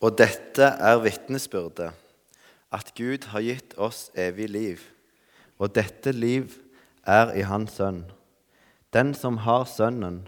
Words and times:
Og 0.00 0.18
dette 0.18 0.62
er 0.62 1.00
vitnesbyrdet, 1.00 1.90
at 2.72 2.92
Gud 2.98 3.28
har 3.32 3.44
gitt 3.44 3.76
oss 3.80 4.10
evig 4.18 4.50
liv. 4.50 4.82
Og 5.58 5.72
dette 5.74 6.12
liv 6.12 6.52
er 7.06 7.32
i 7.38 7.46
Hans 7.48 7.78
Sønn. 7.78 8.04
Den 8.92 9.14
som 9.16 9.38
har 9.44 9.64
Sønnen, 9.70 10.26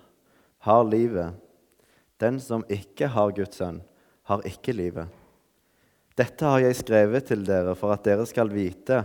har 0.58 0.84
livet. 0.84 1.36
Den 2.20 2.40
som 2.40 2.64
ikke 2.68 3.08
har 3.14 3.32
Guds 3.36 3.56
sønn, 3.60 3.80
har 4.28 4.42
ikke 4.46 4.74
livet. 4.74 5.06
Dette 6.18 6.44
har 6.44 6.60
jeg 6.64 6.80
skrevet 6.80 7.28
til 7.30 7.44
dere 7.46 7.76
for 7.78 7.94
at 7.94 8.02
dere 8.06 8.26
skal 8.26 8.50
vite 8.50 9.04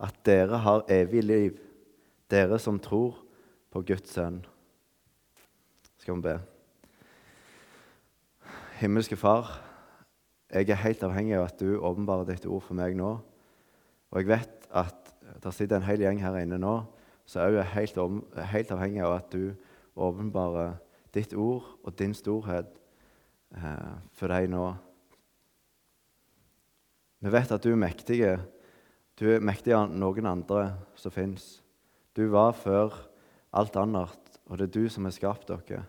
at 0.00 0.20
dere 0.24 0.60
har 0.60 0.84
evig 0.92 1.24
liv, 1.24 1.56
dere 2.30 2.58
som 2.60 2.78
tror 2.80 3.16
på 3.72 3.82
Guds 3.88 4.12
sønn. 4.12 4.42
Skal 6.00 6.20
vi 6.20 6.26
be. 6.28 6.36
Himmelske 8.80 9.16
Far, 9.16 9.56
jeg 10.50 10.70
er 10.70 10.82
helt 10.82 11.02
avhengig 11.06 11.36
av 11.38 11.48
at 11.48 11.60
du 11.60 11.78
åpenbarer 11.78 12.26
ditt 12.32 12.46
ord 12.46 12.64
for 12.66 12.78
meg 12.78 12.96
nå. 12.98 13.12
Og 14.10 14.18
jeg 14.18 14.30
vet 14.30 14.66
at 14.74 15.12
det 15.42 15.52
sitter 15.54 15.78
en 15.78 15.86
hel 15.86 16.02
gjeng 16.02 16.22
her 16.22 16.40
inne 16.40 16.58
nå 16.58 16.80
så 17.30 17.44
er 17.44 17.60
jeg 17.60 17.72
helt, 17.76 17.98
helt 18.50 18.70
avhengig 18.74 19.02
av 19.06 19.12
at 19.20 19.30
du 19.30 19.52
åpenbarer 19.94 20.78
ditt 21.14 21.34
ord 21.38 21.66
og 21.86 21.94
din 21.98 22.14
storhet 22.16 22.72
eh, 23.54 23.92
for 24.18 24.32
deg 24.32 24.48
nå. 24.50 24.64
Vi 27.22 27.30
vet 27.30 27.52
at 27.54 27.62
du 27.62 27.70
er 27.70 27.78
mektig. 27.78 28.18
Du 29.14 29.28
er 29.30 29.44
mektigere 29.44 29.84
enn 29.86 30.00
noen 30.02 30.26
andre 30.26 30.64
som 30.98 31.14
fins. 31.14 31.60
Du 32.16 32.24
var 32.32 32.56
før 32.58 32.96
alt 33.54 33.78
annet, 33.78 34.38
og 34.50 34.58
det 34.58 34.66
er 34.66 34.74
du 34.74 34.90
som 34.90 35.06
har 35.06 35.14
skapt 35.14 35.50
dere. 35.52 35.84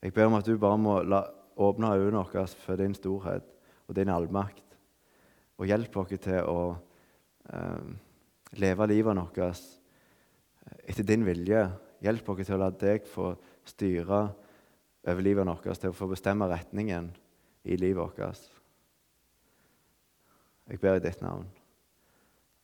Jeg 0.00 0.14
ber 0.16 0.30
om 0.30 0.38
at 0.38 0.48
du 0.48 0.56
bare 0.56 0.80
må 0.80 1.02
la, 1.04 1.26
åpne 1.60 1.92
øynene 1.96 2.24
våre 2.24 2.46
for 2.64 2.80
din 2.80 2.94
storhet 2.96 3.46
og 3.88 3.96
din 3.96 4.12
allmakt, 4.12 4.64
og 5.58 5.68
hjelp 5.68 5.96
oss 6.00 6.14
til 6.22 6.46
å 6.48 6.60
eh, 7.52 7.90
leve 8.60 8.86
livet 8.88 9.18
vårt 9.18 9.60
etter 10.86 11.06
din 11.06 11.26
vilje. 11.26 11.66
Hjelp 12.00 12.28
oss 12.32 12.46
til 12.46 12.56
å 12.56 12.62
la 12.62 12.70
deg 12.70 13.04
få 13.08 13.34
styre 13.68 14.22
over 15.04 15.22
livet 15.24 15.46
vårt, 15.46 15.68
til 15.80 15.92
å 15.92 15.96
få 15.96 16.08
bestemme 16.10 16.48
retningen 16.48 17.10
i 17.64 17.76
livet 17.76 18.00
vårt. 18.00 18.48
Jeg 20.70 20.80
ber 20.80 21.00
i 21.00 21.02
ditt 21.02 21.20
navn. 21.20 21.48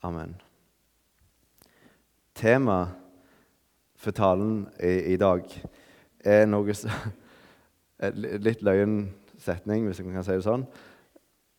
Amen. 0.07 0.37
Temaet 2.37 2.95
for 3.97 4.13
talen 4.13 4.67
i, 4.79 5.15
i 5.15 5.17
dag 5.19 5.49
er 6.21 6.45
noe 6.47 6.75
Litt 8.17 8.63
løyen 8.67 9.09
setning, 9.41 9.87
hvis 9.87 10.01
jeg 10.01 10.09
kan 10.11 10.25
si 10.27 10.37
det 10.37 10.45
sånn. 10.45 10.67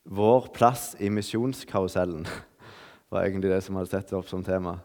Vår 0.08 0.48
plass 0.54 0.92
i 1.02 1.10
misjonskarusellen 1.12 2.24
var 3.12 3.24
egentlig 3.24 3.52
det 3.52 3.60
som 3.66 3.78
hadde 3.78 3.92
sett 3.92 4.14
opp 4.16 4.28
som 4.30 4.44
tema. 4.46 4.78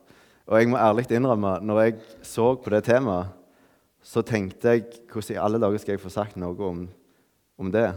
Og 0.50 0.58
jeg 0.60 0.72
må 0.72 0.80
ærlig 0.82 1.08
innrømme, 1.14 1.60
når 1.64 1.82
jeg 1.84 2.00
så 2.28 2.50
på 2.60 2.74
det 2.74 2.84
temaet, 2.90 3.32
så 4.04 4.20
tenkte 4.28 4.74
jeg 4.74 4.90
hvordan 5.08 5.32
i 5.32 5.40
alle 5.40 5.62
dager 5.64 5.80
skal 5.80 5.96
jeg 5.96 6.04
få 6.04 6.12
sagt 6.12 6.36
noe 6.36 6.68
om, 6.68 6.82
om 7.56 7.70
det? 7.72 7.88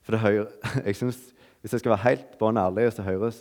For 0.00 0.16
det 0.16 0.22
hører, 0.24 0.48
jeg 0.86 0.96
synes, 1.02 1.20
Hvis 1.64 1.72
jeg 1.72 1.80
skal 1.80 1.94
være 1.94 2.04
helt 2.04 2.34
bånn 2.36 2.58
ærlig, 2.60 2.90
så 2.92 3.00
høres 3.02 3.38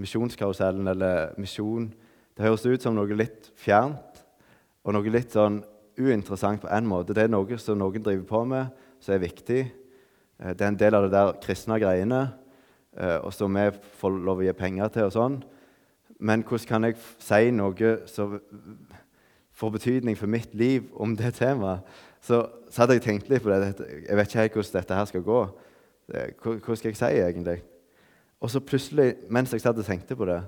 misjonskarusellen 0.00 0.88
eller 0.88 1.34
misjon 1.36 1.90
det 2.36 2.46
høres 2.46 2.64
ut 2.64 2.84
som 2.84 2.96
noe 2.96 3.16
litt 3.16 3.50
fjernt 3.60 4.22
og 4.82 4.96
noe 4.96 5.12
litt 5.12 5.34
sånn 5.34 5.60
uinteressant 6.02 6.62
på 6.62 6.70
en 6.70 6.88
måte. 6.88 7.14
Det 7.14 7.24
er 7.24 7.32
noe 7.32 7.58
som 7.60 7.78
noen 7.78 8.02
driver 8.04 8.26
på 8.28 8.44
med, 8.48 8.84
som 9.02 9.14
er 9.14 9.24
viktig. 9.24 9.62
Eh, 10.38 10.52
det 10.52 10.64
er 10.64 10.72
en 10.72 10.78
del 10.78 10.98
av 10.98 11.06
det 11.06 11.14
der 11.14 11.32
kristne 11.42 11.78
greiene, 11.82 12.22
eh, 12.96 13.18
og 13.18 13.32
som 13.34 13.54
vi 13.54 13.68
får 14.00 14.18
lov 14.28 14.42
å 14.42 14.46
gi 14.46 14.54
penger 14.58 14.88
til. 14.94 15.08
og 15.08 15.12
sånn. 15.16 15.42
Men 16.18 16.42
hvordan 16.42 16.68
kan 16.68 16.84
jeg 16.84 16.96
si 17.18 17.50
noe 17.50 17.96
som 18.06 18.40
får 19.52 19.70
betydning 19.70 20.16
for 20.16 20.26
mitt 20.26 20.54
liv 20.54 20.86
om 20.94 21.16
det 21.16 21.34
temaet? 21.34 21.82
Så, 22.22 22.46
så 22.70 22.82
hadde 22.82 22.94
jeg 22.94 23.02
tenkt 23.02 23.28
litt 23.28 23.42
på 23.42 23.50
det. 23.50 23.74
Jeg 24.06 24.16
vet 24.16 24.28
ikke 24.28 24.42
helt 24.44 24.52
hvordan 24.54 24.76
dette 24.78 24.94
her 24.94 25.06
skal 25.10 25.24
gå. 25.26 25.40
Hva 26.38 26.76
skal 26.76 26.92
jeg 26.92 26.98
si, 27.00 27.10
egentlig? 27.18 27.62
Og 28.38 28.50
så 28.50 28.62
plutselig, 28.62 29.16
mens 29.30 29.52
jeg 29.52 29.62
satt 29.62 29.78
og 29.78 29.86
tenkte 29.86 30.14
på 30.18 30.26
det, 30.30 30.38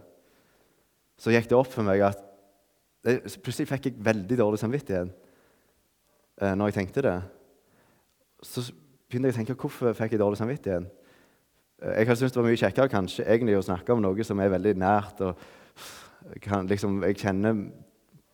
så 1.19 1.35
gikk 1.35 1.49
det 1.51 1.59
opp 1.59 1.71
for 1.73 1.87
meg 1.87 2.03
at 2.07 2.23
Plutselig 3.05 3.67
fikk 3.69 3.91
jeg 3.91 4.01
veldig 4.01 4.37
dårlig 4.39 4.59
samvittighet 4.63 5.11
eh, 6.41 6.55
når 6.55 6.71
jeg 6.71 6.79
tenkte 6.81 7.05
det. 7.05 7.17
Så 8.45 8.67
begynte 9.09 9.31
jeg 9.31 9.37
å 9.37 9.39
tenke 9.41 9.59
hvorfor 9.59 9.97
fikk 9.97 10.17
jeg 10.17 10.23
dårlig 10.23 10.41
samvittighet. 10.41 10.89
Eh, 11.83 11.99
jeg 11.99 12.09
hadde 12.09 12.19
syntes 12.21 12.35
det 12.35 12.43
var 12.43 12.49
mye 12.49 12.63
kjekkere 12.63 12.93
kanskje 12.93 13.27
egentlig 13.27 13.59
å 13.59 13.67
snakke 13.67 13.95
om 13.95 14.03
noe 14.05 14.27
som 14.27 14.41
er 14.41 14.53
veldig 14.55 14.75
nært, 14.83 15.23
og 15.25 16.41
kan, 16.43 16.67
liksom, 16.71 17.03
jeg 17.05 17.21
kjenner 17.21 17.67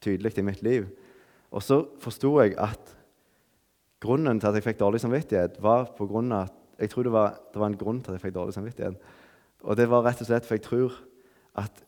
tydelig 0.00 0.36
i 0.38 0.46
mitt 0.46 0.62
liv. 0.64 0.88
Og 1.50 1.64
så 1.64 1.82
forsto 2.00 2.36
jeg 2.40 2.54
at 2.62 2.94
grunnen 4.00 4.40
til 4.40 4.48
at 4.48 4.56
jeg 4.56 4.64
fikk 4.64 4.80
dårlig 4.80 5.02
samvittighet, 5.02 5.58
var 5.62 5.90
på 5.96 6.06
grunn 6.08 6.32
av 6.32 6.48
at 6.48 6.56
jeg 6.80 6.92
tror 6.92 7.04
det 7.04 7.12
var, 7.12 7.34
det 7.52 7.60
var 7.60 7.68
en 7.68 7.80
grunn 7.80 7.98
til 8.00 8.12
at 8.12 8.16
jeg 8.16 8.24
fikk 8.28 8.36
dårlig 8.38 8.56
samvittighet. 8.56 9.08
Og 9.68 9.76
det 9.76 9.88
var 9.90 10.06
rett 10.06 10.22
og 10.22 10.28
slett 10.30 10.46
for 10.48 10.56
jeg 10.56 10.64
tror 10.64 10.94
at 11.60 11.82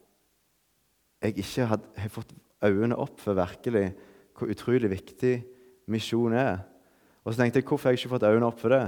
jeg 1.22 1.38
ikke 1.38 1.68
hadde 1.70 2.10
fått 2.12 2.34
øynene 2.66 2.98
opp 2.98 3.20
for 3.22 3.38
virkelig 3.38 3.92
hvor 4.36 4.50
utrolig 4.52 4.90
viktig 4.90 5.36
misjon 5.91 6.34
er. 6.37 6.62
Og 7.22 7.32
så 7.32 7.43
tenkte 7.43 7.60
jeg 7.60 7.69
hvorfor 7.69 7.88
har 7.88 7.94
jeg 7.94 8.03
ikke 8.03 8.15
fått 8.16 8.28
øynene 8.28 8.48
opp 8.48 8.60
for 8.60 8.75
det? 8.75 8.84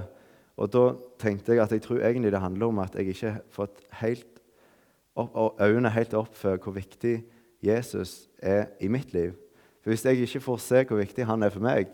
Og 0.55 0.71
da 0.71 0.85
tenkte 1.19 1.55
jeg 1.55 1.63
at 1.63 1.73
jeg 1.75 1.83
tror 1.83 2.03
egentlig 2.03 2.33
det 2.33 2.43
handler 2.43 2.71
om 2.71 2.81
at 2.83 2.95
jeg 2.95 3.11
ikke 3.11 3.31
har 3.31 3.41
fått 3.55 3.81
helt 4.01 4.41
opp, 5.19 5.61
øynene 5.63 5.91
helt 5.95 6.15
opp 6.19 6.35
for 6.39 6.59
hvor 6.63 6.77
viktig 6.77 7.17
Jesus 7.65 8.29
er 8.39 8.69
i 8.81 8.91
mitt 8.91 9.15
liv. 9.15 9.35
For 9.83 9.91
Hvis 9.91 10.05
jeg 10.05 10.23
ikke 10.25 10.41
får 10.41 10.63
se 10.63 10.85
hvor 10.89 11.01
viktig 11.01 11.27
han 11.27 11.43
er 11.43 11.53
for 11.55 11.65
meg, 11.65 11.91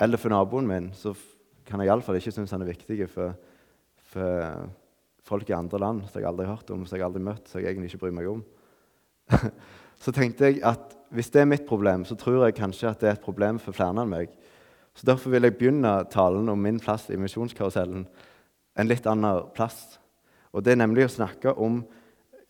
eller 0.00 0.18
for 0.18 0.32
naboen 0.32 0.66
min, 0.66 0.90
så 0.94 1.14
kan 1.66 1.80
jeg 1.80 1.90
iallfall 1.90 2.16
ikke 2.18 2.32
synes 2.32 2.50
han 2.50 2.62
er 2.62 2.72
viktig 2.72 3.08
for, 3.10 3.34
for 4.10 4.70
folk 5.22 5.50
i 5.50 5.56
andre 5.56 5.78
land 5.78 6.02
som 6.08 6.20
jeg 6.20 6.28
aldri 6.28 6.46
har 6.46 6.56
hørt 6.56 6.70
om, 6.74 6.86
som 6.86 6.98
jeg 6.98 7.06
aldri 7.06 7.22
møtt, 7.22 7.46
som 7.48 7.60
jeg 7.60 7.70
egentlig 7.70 7.92
ikke 7.92 8.04
bryr 8.06 8.16
meg 8.16 8.30
om. 8.30 8.42
så 10.02 10.14
tenkte 10.14 10.48
jeg 10.48 10.62
at 10.66 10.96
hvis 11.12 11.30
det 11.30 11.42
er 11.42 11.48
mitt 11.48 11.66
problem, 11.68 12.06
så 12.08 12.16
tror 12.16 12.46
jeg 12.46 12.56
kanskje 12.56 12.88
at 12.90 13.00
det 13.00 13.08
er 13.10 13.16
et 13.18 13.24
problem 13.24 13.58
for 13.60 13.76
flere 13.76 13.92
enn 13.92 14.08
meg. 14.08 14.30
Så 14.96 15.06
Derfor 15.08 15.32
vil 15.32 15.44
jeg 15.44 15.56
begynne 15.56 15.92
talen 16.12 16.48
om 16.48 16.58
min 16.58 16.80
plass 16.80 17.08
i 17.10 17.18
misjonskarusellen 17.20 18.06
en 18.76 18.88
litt 18.88 19.06
annen 19.06 19.50
plass. 19.56 19.98
Og 20.52 20.64
Det 20.64 20.72
er 20.72 20.80
nemlig 20.80 21.06
å 21.06 21.12
snakke 21.12 21.52
om, 21.56 21.82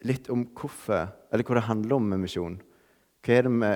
litt 0.03 0.31
om 0.31 0.45
hvorfor, 0.47 1.11
eller 1.33 1.47
hva 1.47 1.59
det 1.59 1.69
handler 1.69 1.97
om 1.97 2.09
med 2.11 2.23
misjon. 2.23 2.61
Hva 3.23 3.35
er 3.35 3.47
det 3.47 3.53
vi 3.55 3.73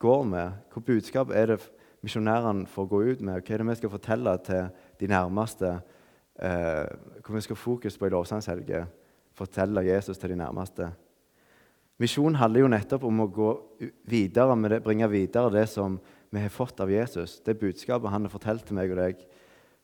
går 0.00 0.24
med? 0.24 0.60
Hva 0.72 0.84
budskap 0.84 1.32
er 1.32 1.52
det 1.52 1.58
misjonærene 2.04 2.68
får 2.68 2.88
gå 2.88 3.02
ut 3.10 3.20
med? 3.20 3.40
Hva 3.40 3.54
er 3.54 3.62
det 3.62 3.68
vi 3.68 3.78
skal 3.80 3.92
fortelle 3.92 4.36
til 4.44 4.68
de 5.00 5.10
nærmeste? 5.12 5.72
Eh, 6.36 6.86
hvor 7.24 7.36
vi 7.36 7.44
skal 7.44 7.56
fokus 7.56 7.96
på 7.96 8.08
i 8.08 8.12
lovsangshelga? 8.12 8.86
Fortelle 9.36 9.84
Jesus 9.84 10.18
til 10.18 10.32
de 10.32 10.40
nærmeste. 10.40 10.92
Misjon 12.02 12.36
handler 12.36 12.64
jo 12.64 12.68
nettopp 12.68 13.06
om 13.08 13.22
å 13.24 13.30
gå 13.32 13.50
videre 14.08 14.56
med 14.58 14.74
det, 14.74 14.82
bringe 14.84 15.08
videre 15.08 15.52
det 15.54 15.64
som 15.72 15.96
vi 16.34 16.42
har 16.42 16.52
fått 16.52 16.80
av 16.84 16.90
Jesus. 16.92 17.38
Det 17.40 17.56
budskapet 17.56 18.12
han 18.12 18.26
har 18.26 18.32
fortalt 18.32 18.66
til 18.68 18.76
meg 18.76 18.92
og 18.92 19.00
deg. 19.00 19.22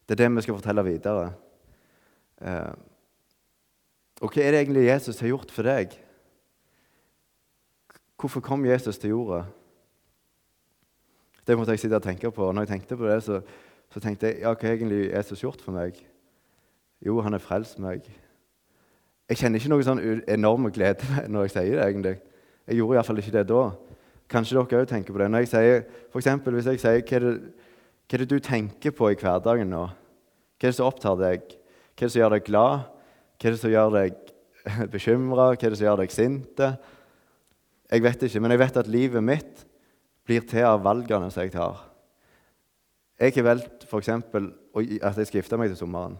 Det 0.04 0.16
er 0.16 0.20
det 0.20 0.28
vi 0.34 0.44
skal 0.44 0.58
fortelle 0.58 0.84
videre. 0.84 1.30
Eh, 2.42 2.72
og 4.22 4.28
hva 4.28 4.44
er 4.44 4.54
det 4.54 4.60
egentlig 4.64 4.86
Jesus 4.90 5.20
har 5.22 5.32
gjort 5.32 5.54
for 5.54 5.66
deg? 5.66 5.96
Hvorfor 8.20 8.44
kom 8.44 8.68
Jesus 8.68 9.00
til 9.00 9.14
jorda? 9.16 9.46
Det 11.42 11.56
måtte 11.58 11.74
jeg 11.74 11.82
sitte 11.82 11.98
og 11.98 12.04
tenke 12.04 12.30
på. 12.30 12.44
Og 12.46 12.54
når 12.54 12.66
jeg 12.66 12.74
tenkte 12.76 12.98
på 13.00 13.08
det, 13.08 13.22
så, 13.24 13.40
så 13.90 14.02
tenkte 14.02 14.28
jeg 14.28 14.44
ja, 14.44 14.52
hva 14.52 14.68
har 14.68 14.76
egentlig 14.76 15.08
Jesus 15.08 15.42
gjort 15.42 15.64
for 15.64 15.74
meg? 15.74 15.96
Jo, 17.02 17.16
han 17.24 17.34
har 17.34 17.42
frelst 17.42 17.80
meg. 17.82 18.06
Jeg 19.30 19.38
kjenner 19.40 19.60
ikke 19.60 19.72
noe 19.72 19.86
sånn 19.86 20.02
enorm 20.30 20.68
glede 20.74 21.06
når 21.32 21.48
jeg 21.48 21.54
sier 21.56 21.78
det. 21.78 21.86
egentlig. 21.86 22.14
Jeg 22.66 22.78
gjorde 22.78 22.98
iallfall 22.98 23.22
ikke 23.22 23.34
det 23.36 23.46
da. 23.50 23.62
Kanskje 24.32 24.56
dere 24.56 24.82
òg 24.82 24.88
tenker 24.88 25.14
på 25.14 25.20
det. 25.22 25.28
Når 25.30 25.44
jeg 25.44 25.52
sier, 25.52 25.84
for 26.12 26.22
eksempel, 26.22 26.56
Hvis 26.56 26.70
jeg 26.70 26.80
sier 26.82 27.02
hva 27.02 27.16
er, 27.18 27.26
det, 27.26 27.34
hva 28.08 28.16
er 28.16 28.22
det 28.22 28.30
du 28.30 28.38
tenker 28.38 28.94
på 28.96 29.10
i 29.12 29.18
hverdagen 29.18 29.70
nå? 29.72 29.84
Hva 29.88 30.68
er 30.68 30.72
det 30.72 30.78
som 30.78 30.88
opptar 30.88 31.18
deg? 31.20 31.44
Hva 31.92 32.04
er 32.04 32.06
det 32.06 32.14
som 32.14 32.22
gjør 32.22 32.34
deg 32.36 32.46
glad? 32.46 32.88
Hva 33.38 33.48
er 33.48 33.56
det 33.56 33.62
som 33.62 33.72
gjør 33.72 33.94
deg 33.96 34.18
bekymra? 34.94 35.48
Hva 35.52 35.58
er 35.58 35.74
det 35.74 35.80
som 35.80 35.88
gjør 35.88 36.02
deg 36.02 36.14
sint? 36.14 36.64
Jeg 37.92 38.04
vet 38.06 38.26
ikke, 38.28 38.40
men 38.40 38.54
jeg 38.54 38.62
vet 38.62 38.82
at 38.82 38.90
livet 38.90 39.24
mitt 39.26 39.64
blir 40.24 40.44
til 40.48 40.64
av 40.64 40.84
valgene 40.84 41.30
som 41.34 41.42
jeg 41.42 41.52
tar. 41.52 41.82
Jeg 43.20 43.34
har 43.36 43.48
valgt 43.52 43.84
f.eks. 43.86 44.08
at 44.08 45.18
jeg 45.18 45.26
skal 45.28 45.38
gifte 45.40 45.58
meg 45.60 45.70
til 45.70 45.82
sommeren. 45.82 46.16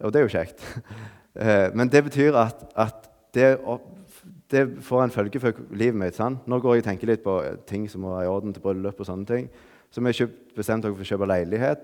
Og 0.00 0.12
det 0.12 0.20
er 0.20 0.28
jo 0.28 0.36
kjekt. 0.38 0.62
Eh, 1.34 1.68
men 1.74 1.90
det 1.90 2.02
betyr 2.08 2.36
at, 2.38 2.64
at 2.74 3.06
det, 3.34 3.52
det, 4.50 4.64
får 4.82 5.04
en 5.04 5.14
følge 5.14 5.40
for 5.42 5.62
livet 5.70 5.98
mitt. 5.98 6.18
Sant? 6.18 6.46
Nå 6.46 6.58
går 6.58 6.78
jeg 6.78 6.84
og 6.84 6.88
tenker 6.90 7.12
litt 7.12 7.24
på 7.24 7.36
ting 7.68 7.86
som 7.90 8.04
må 8.04 8.14
være 8.16 8.26
i 8.26 8.32
orden 8.32 8.54
til 8.54 8.64
bryllup. 8.64 9.00
og 9.00 9.06
sånne 9.06 9.26
ting. 9.28 9.48
Så 9.90 10.02
vi 10.02 10.12
har 10.12 10.34
bestemt 10.56 10.84
oss 10.84 10.94
for 10.94 11.06
å 11.06 11.10
kjøpe 11.12 11.30
leilighet. 11.30 11.82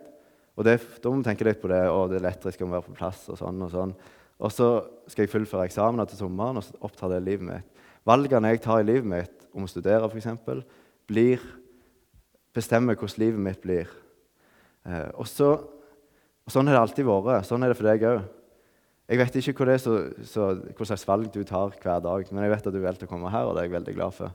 Og 0.56 0.64
det, 0.64 0.80
Da 1.02 1.10
må 1.10 1.20
vi 1.20 1.28
tenke 1.28 1.44
litt 1.44 1.60
på 1.60 1.68
det, 1.68 1.82
og 1.90 2.10
det 2.10 2.22
lettere 2.22 2.52
skal 2.52 2.70
være 2.70 2.86
på 2.88 2.96
plass. 2.96 3.28
Og 3.28 3.38
sånn 3.38 3.62
og 3.62 3.70
sånn. 3.70 3.94
Og 4.40 4.52
så 4.52 4.68
skal 5.08 5.24
jeg 5.24 5.32
fullføre 5.32 5.66
eksamener 5.68 6.08
til 6.08 6.18
sommeren, 6.18 6.58
og 6.60 6.84
oppta 6.84 7.08
det 7.08 7.22
livet 7.24 7.46
mitt. 7.46 7.84
Valgene 8.06 8.52
jeg 8.52 8.62
tar 8.62 8.80
i 8.80 8.86
livet 8.86 9.08
mitt, 9.08 9.46
om 9.54 9.64
å 9.64 9.70
studere 9.70 10.06
f.eks., 10.08 10.28
blir 11.06 11.40
bestemmer 12.54 12.96
hvordan 12.96 13.22
livet 13.22 13.40
mitt 13.40 13.60
blir. 13.62 13.90
Eh, 14.86 15.10
og, 15.14 15.26
så, 15.28 15.52
og 16.46 16.52
Sånn 16.52 16.68
har 16.68 16.76
det 16.76 16.82
alltid 16.82 17.08
vært. 17.08 17.46
Sånn 17.48 17.62
er 17.62 17.72
det 17.72 17.78
for 17.78 17.88
deg 17.88 18.06
òg. 18.06 18.24
Jeg 19.06 19.20
vet 19.20 19.36
ikke 19.38 19.62
hva, 19.62 19.76
så, 19.78 19.92
så, 20.26 20.46
hva, 20.74 20.86
slags 20.88 21.06
valg 21.06 21.28
du 21.30 21.44
tar 21.46 21.74
hver 21.78 22.00
dag, 22.02 22.30
men 22.32 22.42
jeg 22.42 22.52
vet 22.56 22.64
at 22.66 22.74
du 22.74 22.80
valgte 22.82 23.06
å 23.06 23.10
komme 23.10 23.30
her, 23.30 23.46
og 23.46 23.54
det 23.54 23.62
er 23.62 23.68
jeg 23.68 23.76
veldig 23.76 23.94
glad 23.94 24.14
for. 24.16 24.32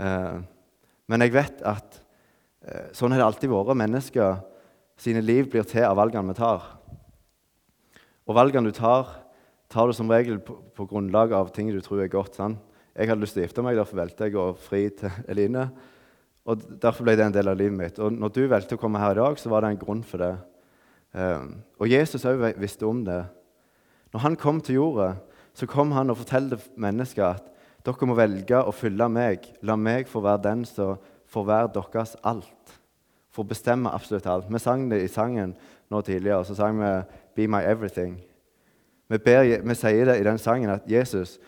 Eh, 0.00 0.38
men 1.12 1.24
jeg 1.26 1.34
vet 1.34 1.60
at 1.68 1.98
eh, 2.64 2.86
sånn 2.96 3.12
har 3.12 3.20
det 3.20 3.26
alltid 3.26 3.52
vært. 3.52 3.76
Mennesker 3.76 4.38
sine 5.00 5.20
liv 5.20 5.50
blir 5.52 5.68
til 5.68 5.84
av 5.84 5.98
valgene 6.00 6.32
vi 6.32 6.38
tar. 6.38 6.64
Og 8.24 8.36
valgene 8.38 8.72
du 8.72 8.76
tar, 8.76 9.10
tar 9.68 9.90
du 9.90 9.96
som 9.96 10.08
regel 10.08 10.40
på, 10.44 10.56
på 10.72 10.86
grunnlag 10.88 11.34
av 11.36 11.52
ting 11.52 11.68
du 11.68 11.82
tror 11.84 12.00
er 12.00 12.12
godt. 12.12 12.38
sant? 12.40 12.62
Jeg 12.96 13.10
hadde 13.10 13.22
lyst 13.22 13.36
til 13.36 13.42
å 13.42 13.46
gifte 13.46 13.64
meg, 13.64 13.76
derfor 13.76 14.00
valgte 14.00 14.28
jeg 14.30 14.38
å 14.40 14.46
fri 14.56 14.86
til 14.96 15.12
Eline. 15.30 15.66
Og 16.48 16.64
Derfor 16.80 17.04
ble 17.04 17.18
det 17.20 17.26
en 17.28 17.36
del 17.36 17.52
av 17.52 17.58
livet 17.60 17.76
mitt. 17.76 18.00
Og 18.00 18.16
når 18.16 18.32
du 18.32 18.40
valgte 18.48 18.78
å 18.78 18.80
komme 18.80 19.02
her 19.02 19.12
i 19.12 19.20
dag, 19.20 19.36
så 19.36 19.52
var 19.52 19.66
det 19.66 19.74
en 19.74 19.82
grunn 19.82 20.00
for 20.08 20.24
det. 20.24 20.32
Eh, 21.12 21.44
og 21.76 21.92
Jesus 21.92 22.24
òg 22.24 22.48
visste 22.56 22.88
om 22.88 23.04
det. 23.04 23.20
Når 24.12 24.20
han 24.20 24.36
kom 24.36 24.60
til 24.60 24.74
jorda, 24.74 25.14
så 25.54 25.66
kom 25.66 25.92
han 25.92 26.10
og 26.10 26.18
fortalte 26.22 26.58
mennesker 26.76 27.24
at 27.26 27.46
dere 27.86 28.08
må 28.08 28.16
velge 28.18 28.58
å 28.60 28.74
følge 28.74 29.08
meg. 29.08 29.46
La 29.62 29.76
meg 29.76 30.08
få 30.08 30.22
være 30.24 30.44
den 30.48 30.64
som 30.68 30.98
får 31.30 31.46
være 31.46 31.72
deres 31.76 32.16
alt. 32.26 32.74
For 33.30 33.44
å 33.44 33.50
bestemme 33.50 33.92
absolutt 33.94 34.26
alt. 34.26 34.50
Vi 34.50 34.58
sang 34.58 34.88
det 34.90 35.02
i 35.04 35.12
sangen 35.12 35.54
nå 35.90 36.00
tidligere. 36.02 36.44
Så 36.44 36.54
sang 36.54 36.80
vi 36.80 37.02
'Be 37.34 37.46
my 37.46 37.62
everything'. 37.62 38.18
Vi, 39.08 39.18
ber, 39.18 39.62
vi 39.62 39.74
sier 39.74 40.04
det 40.04 40.20
i 40.20 40.24
den 40.24 40.38
sangen 40.38 40.70
at 40.70 40.82
'Jesus, 40.86 41.38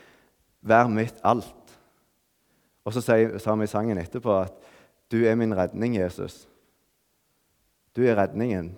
vær 0.63 0.89
mitt 0.89 1.21
alt'. 1.25 1.79
Og 2.85 2.93
så 2.93 3.01
sa 3.01 3.55
vi 3.55 3.65
i 3.65 3.67
sangen 3.67 3.99
etterpå 3.99 4.41
at 4.41 4.53
'Du 5.11 5.25
er 5.25 5.35
min 5.35 5.57
redning, 5.57 5.97
Jesus'. 5.97 6.47
Du 7.97 8.03
er 8.03 8.17
redningen. 8.17 8.77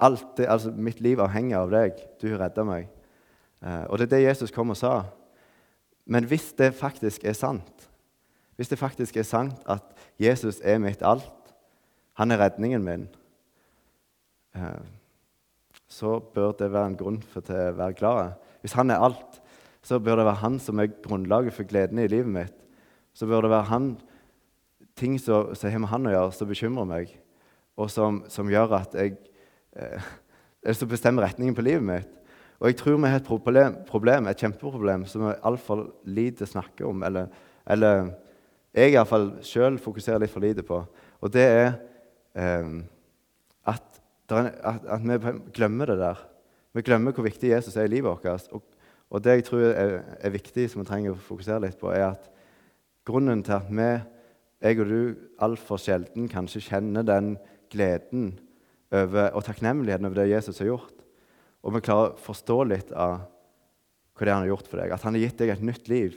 Alt 0.00 0.40
altså 0.40 0.70
Mitt 0.70 1.00
liv 1.00 1.20
avhenger 1.20 1.58
av 1.58 1.70
deg. 1.70 1.92
Du 2.22 2.36
redda 2.36 2.64
meg. 2.64 2.88
Eh, 3.66 3.84
og 3.90 3.98
det 3.98 4.06
er 4.06 4.14
det 4.14 4.24
Jesus 4.28 4.54
kom 4.54 4.70
og 4.70 4.78
sa. 4.78 5.00
Men 6.06 6.26
hvis 6.30 6.52
det 6.58 6.74
faktisk 6.78 7.24
er 7.26 7.34
sant, 7.34 7.88
hvis 8.56 8.70
det 8.70 8.78
faktisk 8.78 9.16
er 9.16 9.26
sant 9.26 9.58
at 9.68 9.82
Jesus 10.20 10.60
er 10.64 10.78
mitt 10.80 11.02
alt, 11.04 11.32
han 12.16 12.32
er 12.32 12.40
redningen 12.40 12.84
min, 12.84 13.08
eh, 14.56 14.84
så 15.88 16.18
bør 16.20 16.54
det 16.58 16.72
være 16.72 16.92
en 16.92 16.98
grunn 16.98 17.18
for 17.22 17.44
til 17.44 17.58
å 17.58 17.74
være 17.76 17.98
glad. 17.98 18.38
Hvis 18.62 18.76
han 18.78 18.90
er 18.90 19.02
alt, 19.02 19.40
så 19.86 19.98
bør 20.02 20.18
det 20.18 20.26
være 20.26 20.42
han 20.42 20.58
som 20.62 20.80
er 20.82 20.94
grunnlaget 21.02 21.54
for 21.54 21.68
gleden 21.68 22.00
i 22.02 22.08
livet 22.10 22.32
mitt. 22.32 22.56
Så 23.14 23.26
bør 23.26 23.46
det 23.46 23.52
være 23.52 23.70
han, 23.70 23.92
ting 24.96 25.18
som, 25.20 25.54
som 25.54 25.70
har 25.70 25.82
med 25.82 25.92
han 25.92 26.08
å 26.08 26.14
gjøre, 26.14 26.32
som 26.34 26.48
bekymrer 26.48 26.88
meg, 26.88 27.12
og 27.76 27.90
som, 27.92 28.22
som 28.32 28.50
gjør 28.50 28.78
at 28.80 28.94
jeg 28.94 29.18
eh, 29.76 30.14
Som 30.74 30.88
bestemmer 30.90 31.22
retningen 31.22 31.54
på 31.54 31.62
livet 31.62 31.84
mitt. 31.86 32.14
Og 32.60 32.70
jeg 32.70 32.78
tror 32.80 32.96
vi 32.96 33.10
har 33.10 33.20
et 33.20 33.26
problem, 33.26 33.80
problem 33.88 34.28
et 34.30 34.40
kjempeproblem 34.40 35.04
som 35.08 35.26
vi 35.26 35.34
altfor 35.44 35.82
lite 36.08 36.46
snakker 36.48 36.88
om. 36.88 37.02
Eller, 37.04 37.28
eller 37.68 38.10
jeg 38.76 38.94
iallfall 38.94 39.30
sjøl 39.44 39.76
fokuserer 39.80 40.22
litt 40.22 40.32
for 40.32 40.44
lite 40.44 40.64
på. 40.66 40.80
Og 41.20 41.32
det 41.32 41.44
er 41.44 41.68
eh, 42.36 42.72
at, 43.66 44.00
at, 44.28 45.04
vi 45.04 45.34
glemmer 45.54 45.92
det 45.92 45.98
der. 46.00 46.22
Vi 46.76 46.84
glemmer 46.84 47.12
hvor 47.16 47.26
viktig 47.26 47.50
Jesus 47.52 47.76
er 47.76 47.88
i 47.88 47.92
livet 47.92 48.08
vårt. 48.08 48.48
Og, 48.52 48.64
og 49.10 49.24
det 49.24 49.38
jeg 49.38 49.46
tror 49.48 49.64
er, 49.68 50.00
er, 50.20 50.34
viktig, 50.34 50.68
som 50.70 50.82
vi 50.82 50.88
trenger 50.88 51.14
å 51.14 51.20
fokusere 51.28 51.62
litt 51.64 51.78
på, 51.80 51.92
er 51.92 52.10
at 52.10 52.30
grunnen 53.06 53.44
til 53.46 53.56
at 53.58 53.70
vi, 53.70 53.90
jeg 54.66 54.80
og 54.82 54.90
du, 54.90 55.00
altfor 55.44 55.80
sjelden 55.80 56.28
kanskje 56.32 56.64
kjenner 56.70 57.06
den 57.06 57.36
gleden 57.72 58.32
over, 58.92 59.30
og 59.36 59.44
takknemligheten 59.44 60.08
over 60.08 60.22
det 60.22 60.30
Jesus 60.30 60.60
har 60.62 60.72
gjort, 60.72 60.95
og 61.66 61.74
vi 61.74 61.82
klarer 61.82 62.14
å 62.14 62.22
forstå 62.22 62.56
litt 62.70 62.92
av 62.94 63.24
hva 64.16 64.24
det 64.24 64.30
er 64.30 64.36
han 64.36 64.44
har 64.44 64.52
gjort 64.54 64.68
for 64.70 64.80
deg, 64.80 64.92
at 64.94 65.04
han 65.04 65.16
har 65.16 65.24
gitt 65.26 65.40
deg 65.40 65.52
et 65.52 65.66
nytt 65.66 65.88
liv 65.92 66.14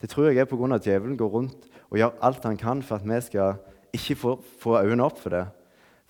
Det 0.00 0.10
tror 0.10 0.26
jeg 0.26 0.42
er 0.42 0.48
pga. 0.50 0.74
at 0.74 0.84
djevelen 0.84 1.16
går 1.16 1.30
rundt 1.30 1.68
og 1.90 1.98
gjør 1.98 2.16
alt 2.20 2.44
han 2.44 2.56
kan 2.58 2.82
for 2.82 2.96
at 2.96 3.06
vi 3.06 3.20
skal 3.22 3.54
ikke 3.94 4.16
få, 4.18 4.32
få 4.60 4.80
øynene 4.82 5.04
opp 5.04 5.20
for 5.22 5.30
det. 5.30 5.46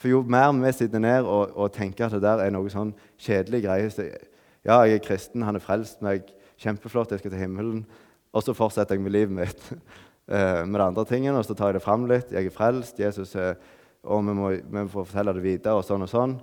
For 0.00 0.08
jo 0.08 0.22
mer 0.22 0.50
vi 0.56 0.72
sitter 0.72 0.99
ned 0.99 1.28
og, 1.28 1.52
og, 1.55 1.72
tenker 1.72 2.06
at 2.06 2.16
det 2.16 2.22
der 2.22 2.40
er 2.40 2.50
noe 2.50 2.72
sånn 2.72 2.94
kjedelig 3.20 3.62
greie 3.66 3.90
så, 3.93 4.08
Ja, 4.64 4.81
jeg 4.88 4.96
er 4.96 5.05
kristen, 5.05 5.44
han 5.44 5.56
er 5.56 5.61
frelst 5.61 6.00
meg, 6.00 6.25
kjempeflott, 6.56 7.12
jeg 7.12 7.20
skal 7.20 7.34
til 7.34 7.43
himmelen. 7.43 7.84
Og 8.32 8.43
så 8.43 8.55
fortsetter 8.56 8.96
jeg 8.96 9.05
med 9.05 9.12
livet 9.12 9.37
mitt 9.37 9.61
eh, 10.32 10.64
med 10.64 10.81
de 10.81 10.87
andre 10.87 11.05
tingene, 11.05 11.37
og 11.37 11.44
så 11.44 11.55
tar 11.55 11.69
jeg 11.69 11.76
det 11.76 11.84
fram 11.84 12.08
litt. 12.08 12.32
Jeg 12.32 12.49
er 12.49 12.55
frelst, 12.55 12.99
Jesus 12.99 13.37
er 13.37 13.58
og 14.05 14.25
vi 14.25 14.34
må, 14.37 14.50
vi 14.56 14.82
må 14.82 14.88
fortelle 14.93 15.32
det 15.37 15.44
videre, 15.44 15.78
og 15.78 15.84
sånn 15.87 16.05
og 16.05 16.11
sånn. 16.11 16.34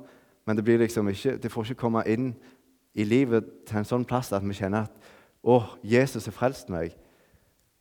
Men 0.45 0.57
det, 0.57 0.65
liksom 0.79 1.09
ikke, 1.11 1.37
det, 1.37 1.51
får 1.51 1.69
ikke 1.69 1.83
komme 1.83 2.03
inn 2.09 2.31
i 2.97 3.05
livet 3.07 3.47
til 3.69 3.81
en 3.81 3.87
sånn 3.87 4.05
plass 4.07 4.31
at 4.33 4.43
vi 4.45 4.57
kjenner 4.57 4.87
at 4.87 5.11
å, 5.41 5.61
Jesus 5.85 6.27
har 6.29 6.35
frelst 6.35 6.69
meg. 6.73 6.95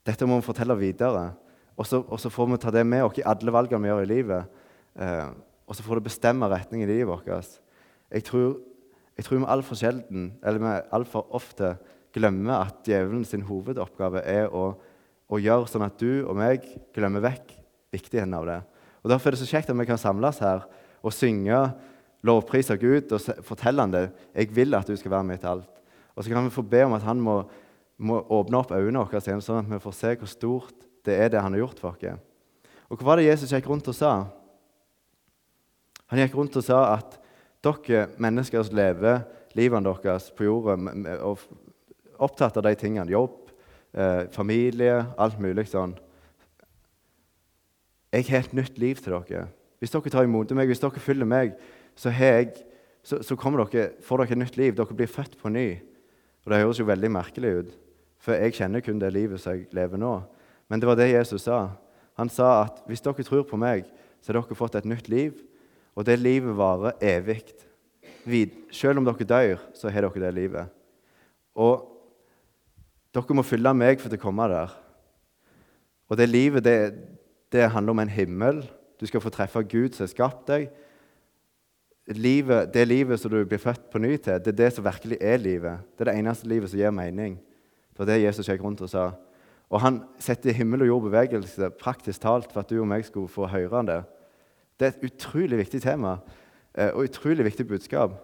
Dette 0.06 0.26
må 0.28 0.38
vi 0.38 0.46
fortelle 0.46 0.76
videre. 0.78 1.30
Og 1.76 1.88
så, 1.88 2.02
og 2.02 2.20
så 2.20 2.32
får 2.32 2.50
vi 2.50 2.60
ta 2.60 2.72
det 2.74 2.84
med 2.88 3.04
oss 3.06 3.20
i 3.20 3.26
alle 3.26 3.52
valgene 3.54 3.82
vi 3.84 3.90
gjør 3.90 4.04
i 4.04 4.10
livet. 4.10 4.60
Eh, 5.00 5.28
og 5.70 5.76
så 5.76 5.84
får 5.86 6.00
det 6.00 6.08
bestemme 6.08 6.48
retningen 6.50 6.88
i 6.88 6.92
livet 6.92 7.08
vårt. 7.08 7.60
Jeg 8.10 8.24
tror, 8.26 8.58
jeg 9.16 9.26
tror 9.26 9.38
vi 9.38 9.48
altfor 9.54 9.78
sjelden, 9.78 10.32
eller 10.42 10.64
vi 10.64 10.74
altfor 10.96 11.28
ofte 11.36 11.76
glemmer 12.14 12.66
at 12.66 12.82
djevelen 12.86 13.24
sin 13.24 13.44
hovedoppgave 13.46 14.24
er 14.26 14.50
å, 14.50 14.72
å 15.30 15.38
gjøre 15.38 15.68
sånn 15.70 15.86
at 15.86 16.00
du 16.00 16.24
og 16.24 16.34
meg 16.38 16.66
glemmer 16.96 17.22
vekk 17.22 17.54
viktigheten 17.94 18.34
av 18.34 18.48
det. 18.48 18.58
Og 19.00 19.12
Derfor 19.12 19.30
er 19.30 19.36
det 19.36 19.42
så 19.44 19.50
kjekt 19.50 19.70
at 19.70 19.78
vi 19.78 19.86
kan 19.88 20.00
samles 20.00 20.40
her 20.42 20.66
og 21.00 21.14
synge 21.14 21.60
lovprise 22.26 22.76
Gud 22.80 23.12
og 23.12 23.44
fortelle 23.46 23.82
han 23.82 23.92
det. 23.92 24.10
'Jeg 24.34 24.54
vil 24.56 24.74
at 24.74 24.86
du 24.86 24.96
skal 24.96 25.10
være 25.10 25.24
mitt 25.24 25.44
alt.' 25.44 25.80
Og 26.16 26.24
så 26.24 26.30
kan 26.30 26.44
vi 26.44 26.50
få 26.50 26.62
be 26.62 26.84
om 26.84 26.92
at 26.92 27.02
han 27.02 27.20
må, 27.20 27.42
må 27.98 28.20
åpne 28.28 28.58
opp 28.58 28.72
øynene 28.72 28.98
våre, 28.98 29.20
sånn 29.20 29.64
at 29.64 29.70
vi 29.70 29.78
får 29.78 29.92
se 29.92 30.14
hvor 30.14 30.28
stort 30.28 30.74
det 31.04 31.14
er 31.16 31.28
det 31.28 31.40
han 31.40 31.52
har 31.52 31.60
gjort 31.60 31.80
for 31.80 31.94
oss. 31.94 32.20
Og 32.90 32.98
hva 32.98 33.06
var 33.06 33.16
det 33.16 33.28
Jesus 33.28 33.52
gikk 33.52 33.68
rundt 33.70 33.88
og 33.88 33.94
sa? 33.94 34.26
Han 36.10 36.18
gikk 36.18 36.34
rundt 36.34 36.56
og 36.56 36.64
sa 36.66 36.96
at 36.96 37.16
dere 37.62 38.08
mennesker 38.18 38.62
som 38.66 38.76
lever 38.76 39.22
livene 39.54 39.94
deres 40.02 40.30
på 40.34 40.44
jorda, 40.44 40.76
og 41.22 41.38
opptatt 42.20 42.58
av 42.58 42.66
de 42.66 42.74
tingene, 42.74 43.10
jobb, 43.10 43.50
eh, 43.94 44.26
familie, 44.34 45.06
alt 45.18 45.38
mulig 45.40 45.66
sånn 45.68 45.96
Jeg 48.12 48.26
har 48.26 48.38
et 48.42 48.52
nytt 48.52 48.78
liv 48.78 48.96
til 48.98 49.12
dere. 49.12 49.48
Hvis 49.78 49.92
dere 49.92 50.10
tar 50.10 50.24
imot 50.24 50.50
meg, 50.50 50.66
hvis 50.66 50.80
dere 50.82 50.98
følger 50.98 51.24
meg, 51.24 51.52
så, 52.00 52.08
jeg, 52.16 52.54
så, 53.04 53.20
så 53.20 53.36
dere, 53.36 53.90
får 54.00 54.22
dere 54.22 54.38
nytt 54.40 54.56
liv. 54.56 54.74
Dere 54.76 54.96
blir 54.96 55.10
født 55.10 55.36
på 55.40 55.52
ny. 55.52 55.68
Og 56.44 56.52
Det 56.52 56.60
høres 56.62 56.80
jo 56.80 56.88
veldig 56.88 57.10
merkelig 57.12 57.50
ut, 57.58 57.74
for 58.20 58.32
jeg 58.32 58.56
kjenner 58.56 58.80
kun 58.80 59.00
det 59.00 59.12
livet 59.12 59.40
som 59.40 59.52
jeg 59.52 59.68
lever 59.76 60.00
nå. 60.00 60.14
Men 60.68 60.80
det 60.80 60.88
var 60.88 60.96
det 60.96 61.10
Jesus 61.10 61.44
sa. 61.44 61.76
Han 62.16 62.32
sa 62.32 62.64
at 62.64 62.80
hvis 62.88 63.04
dere 63.04 63.26
tror 63.26 63.44
på 63.44 63.60
meg, 63.60 63.84
så 64.20 64.32
har 64.32 64.40
dere 64.40 64.56
fått 64.56 64.78
et 64.80 64.88
nytt 64.88 65.12
liv, 65.12 65.36
og 65.96 66.06
det 66.08 66.16
livet 66.20 66.56
varer 66.56 66.96
evig. 67.04 67.42
Selv 68.72 69.00
om 69.00 69.04
dere 69.04 69.28
dør, 69.28 69.60
så 69.76 69.92
har 69.92 70.06
dere 70.06 70.24
det 70.24 70.34
livet. 70.36 70.72
Og 71.52 71.84
dere 73.12 73.36
må 73.36 73.44
følge 73.44 73.76
meg 73.76 74.00
for 74.00 74.12
å 74.12 74.20
komme 74.20 74.48
der. 74.48 74.72
Og 76.08 76.16
det 76.16 76.32
livet, 76.32 76.64
det, 76.64 76.78
det 77.52 77.72
handler 77.74 77.92
om 77.92 78.04
en 78.06 78.12
himmel. 78.16 78.64
Du 79.00 79.04
skal 79.08 79.20
få 79.20 79.32
treffe 79.34 79.60
Gud 79.68 79.92
som 79.92 80.06
har 80.06 80.14
skapt 80.14 80.48
deg 80.48 80.70
livet, 82.16 82.72
det 82.74 82.88
livet 82.88 83.20
som 83.20 83.30
du 83.30 83.44
blir 83.44 83.60
født 83.62 83.90
på 83.90 84.00
ny 84.02 84.16
til, 84.16 84.38
det 84.42 84.52
er 84.54 84.58
det 84.64 84.70
som 84.74 84.84
virkelig 84.84 85.18
er 85.20 85.36
livet. 85.38 85.84
Det 85.94 86.06
er 86.06 86.12
det 86.12 86.18
eneste 86.18 86.48
livet 86.48 86.70
som 86.70 86.80
gir 86.80 86.94
mening. 86.94 87.36
Det 87.92 88.02
var 88.02 88.08
det 88.10 88.22
Jesus 88.22 88.48
gikk 88.48 88.62
rundt 88.64 88.82
og 88.82 88.90
sa. 88.90 89.10
Og 89.70 89.80
han 89.84 90.00
setter 90.18 90.56
himmel 90.56 90.82
og 90.82 90.90
jord 90.90 91.04
bevegelse 91.06 91.70
praktisk 91.78 92.24
talt 92.24 92.50
for 92.50 92.64
at 92.64 92.70
du 92.70 92.80
og 92.80 92.88
meg 92.90 93.04
skulle 93.06 93.30
få 93.30 93.46
høre 93.46 93.82
om 93.82 93.86
det. 93.86 94.00
Det 94.80 94.86
er 94.86 94.94
et 94.94 95.04
utrolig 95.12 95.60
viktig 95.60 95.82
tema 95.84 96.16
eh, 96.74 96.90
og 96.90 97.06
utrolig 97.06 97.44
viktig 97.46 97.68
budskap. 97.68 98.16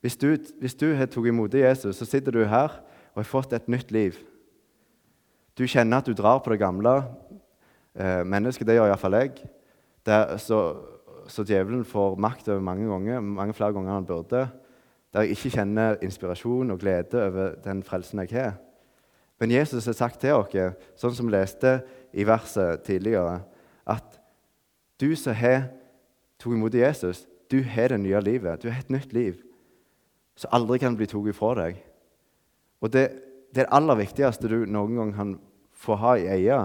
Hvis 0.00 0.16
du, 0.16 0.36
hvis 0.60 0.74
du 0.74 0.92
har 0.94 1.06
tatt 1.06 1.26
imot 1.26 1.54
Jesus, 1.54 1.96
så 1.96 2.04
sitter 2.08 2.32
du 2.32 2.44
her 2.44 2.80
og 3.14 3.22
har 3.22 3.30
fått 3.30 3.52
et 3.52 3.68
nytt 3.68 3.92
liv. 3.94 4.18
Du 5.58 5.64
kjenner 5.66 6.02
at 6.02 6.08
du 6.08 6.14
drar 6.14 6.42
på 6.42 6.52
det 6.52 6.60
gamle 6.60 6.96
eh, 7.94 8.22
mennesket. 8.26 8.66
Det 8.66 8.76
gjør 8.76 8.90
iallfall 8.90 9.18
jeg. 9.20 9.46
Der, 10.06 10.36
så 10.42 10.60
så 11.32 11.44
djevelen 11.46 11.84
får 11.84 12.16
makt 12.20 12.48
over 12.52 12.62
mange 12.64 12.88
ganger, 12.90 13.20
mange 13.20 13.54
flere 13.56 13.74
ganger 13.74 13.90
enn 13.90 13.98
han 14.00 14.08
burde. 14.08 14.46
Der 15.14 15.24
jeg 15.24 15.36
ikke 15.36 15.54
kjenner 15.56 15.98
inspirasjon 16.04 16.70
og 16.74 16.80
glede 16.82 17.22
over 17.22 17.54
den 17.64 17.82
frelsen 17.86 18.22
jeg 18.24 18.34
har. 18.36 18.56
Men 19.40 19.52
Jesus 19.52 19.86
har 19.86 19.96
sagt 19.96 20.20
til 20.20 20.36
oss, 20.36 20.54
sånn 20.96 21.14
som 21.16 21.28
vi 21.28 21.34
leste 21.34 21.78
i 22.16 22.24
verset 22.24 22.86
tidligere, 22.86 23.42
at 23.86 24.16
du 25.00 25.10
som 25.16 25.36
har 25.36 25.68
tatt 26.40 26.52
imot 26.52 26.74
Jesus, 26.74 27.26
du 27.52 27.60
har 27.62 27.92
det 27.92 28.00
nye 28.02 28.20
livet. 28.24 28.62
Du 28.62 28.70
har 28.70 28.80
et 28.80 28.90
nytt 28.90 29.12
liv 29.14 29.42
som 30.36 30.52
aldri 30.56 30.80
kan 30.82 30.96
bli 30.96 31.08
tatt 31.08 31.28
ifra 31.30 31.52
deg. 31.60 31.78
Og 32.84 32.92
det, 32.92 33.04
det 33.54 33.64
er 33.64 33.68
det 33.68 33.76
aller 33.76 34.00
viktigste 34.00 34.50
du 34.52 34.58
noen 34.68 34.98
gang 34.98 35.14
kan 35.16 35.36
få 35.76 35.96
ha 36.00 36.16
i 36.20 36.28
eie. 36.32 36.58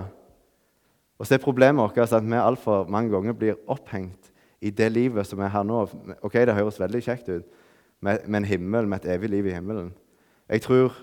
Og 1.19 1.27
så 1.27 1.35
er 1.35 1.43
Problemet 1.43 1.83
vårt 1.83 1.99
at 2.01 2.25
vi 2.25 2.39
altfor 2.39 2.89
mange 2.91 3.11
ganger 3.13 3.37
blir 3.37 3.59
opphengt 3.71 4.31
i 4.61 4.69
det 4.69 4.91
livet 4.91 5.27
som 5.27 5.39
er 5.39 5.49
her 5.53 5.63
nå. 5.63 5.85
Ok, 6.21 6.33
Det 6.33 6.55
høres 6.55 6.79
veldig 6.79 7.01
kjekt 7.03 7.29
ut 7.29 7.45
med, 8.01 8.27
med 8.27 8.37
en 8.41 8.45
himmel, 8.45 8.87
med 8.87 9.01
et 9.01 9.15
evig 9.15 9.29
liv 9.29 9.45
i 9.45 9.53
himmelen. 9.53 9.93
Jeg 10.49 10.61
tror 10.61 10.93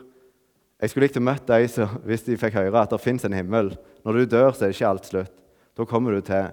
jeg 0.78 0.90
skulle 0.90 1.08
likt 1.08 1.18
å 1.18 1.24
møte 1.24 1.58
de 1.58 1.86
hvis 2.06 2.26
de 2.26 2.36
fikk 2.38 2.54
høre 2.54 2.82
at 2.84 2.92
det 2.92 3.00
fins 3.02 3.24
en 3.26 3.34
himmel. 3.34 3.72
Når 4.06 4.12
du 4.12 4.24
dør, 4.24 4.52
så 4.52 4.64
er 4.64 4.70
det 4.70 4.76
ikke 4.76 4.90
alt 4.92 5.06
slutt. 5.10 5.40
Da 5.74 5.84
kommer 5.84 6.14
du 6.14 6.20
til, 6.22 6.50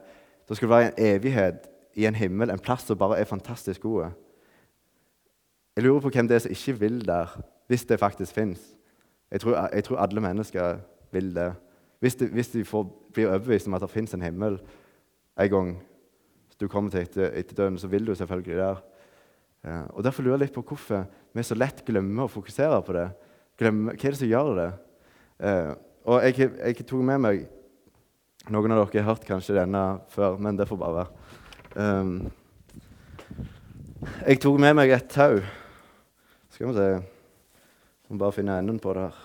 da 0.49 0.55
skal 0.55 0.65
det 0.65 0.75
være 0.75 0.87
en 0.87 1.03
evighet 1.15 1.67
i 1.95 2.07
en 2.09 2.17
himmel, 2.17 2.49
en 2.49 2.61
plass 2.61 2.87
som 2.89 2.97
bare 2.97 3.19
er 3.21 3.29
fantastisk 3.29 3.85
god. 3.85 4.15
Jeg 5.75 5.85
lurer 5.85 6.01
på 6.01 6.09
hvem 6.09 6.27
det 6.27 6.35
er 6.35 6.43
som 6.45 6.55
ikke 6.55 6.79
vil 6.79 6.99
der, 7.05 7.37
hvis 7.67 7.85
det 7.85 7.99
faktisk 7.99 8.33
fins. 8.33 8.61
Jeg, 9.31 9.41
jeg, 9.45 9.83
tror 9.83 9.97
alle 9.97 10.21
mennesker 10.21 10.77
vil 11.11 11.35
det. 11.35 11.53
Hvis 11.99 12.15
de, 12.15 12.27
hvis 12.27 12.49
de 12.53 12.65
får, 12.65 12.83
blir 13.13 13.27
overbevist 13.27 13.67
om 13.67 13.73
at 13.73 13.81
det 13.81 13.89
fins 13.89 14.13
en 14.13 14.21
himmel 14.21 14.59
en 15.39 15.49
gang 15.49 15.71
du 16.59 16.67
kommer 16.71 16.93
til 16.93 17.03
etter, 17.03 17.31
etter 17.35 17.57
døden, 17.57 17.79
så 17.79 17.89
vil 17.91 18.05
du 18.07 18.13
selvfølgelig 18.15 18.57
der. 18.59 18.83
Og 19.97 20.03
Derfor 20.05 20.23
lurer 20.23 20.37
jeg 20.37 20.45
litt 20.45 20.55
på 20.55 20.63
hvorfor 20.69 21.07
vi 21.35 21.43
så 21.43 21.57
lett 21.57 21.81
glemmer 21.87 22.27
å 22.27 22.31
fokusere 22.31 22.77
på 22.85 22.95
det. 22.95 23.09
Glemmer, 23.59 23.97
hva 23.97 24.07
er 24.07 24.13
det 24.13 24.19
som 24.21 24.29
gjør 24.29 24.51
det? 24.59 24.69
Eh, 25.43 25.71
og 26.05 26.23
jeg, 26.23 26.51
jeg, 26.61 26.85
tok 26.85 27.01
med 27.03 27.19
meg 27.25 27.45
Noen 28.53 28.75
av 28.75 28.83
dere 28.85 29.01
har 29.01 29.15
hørt 29.15 29.25
kanskje 29.25 29.55
denne 29.57 29.81
før, 30.13 30.35
men 30.37 30.53
det 30.53 30.67
får 30.69 30.77
bare 30.77 30.99
være. 30.99 31.09
Um, 31.81 32.11
jeg 34.27 34.37
tok 34.43 34.59
med 34.61 34.75
meg 34.77 34.93
et 34.93 35.07
tau. 35.09 35.39
Skal 36.53 36.69
vi 36.69 36.75
se 36.77 36.89
må 38.13 38.19
bare 38.21 38.35
finne 38.37 38.59
enden 38.61 38.77
på 38.79 38.93
det 38.93 39.01
her. 39.01 39.15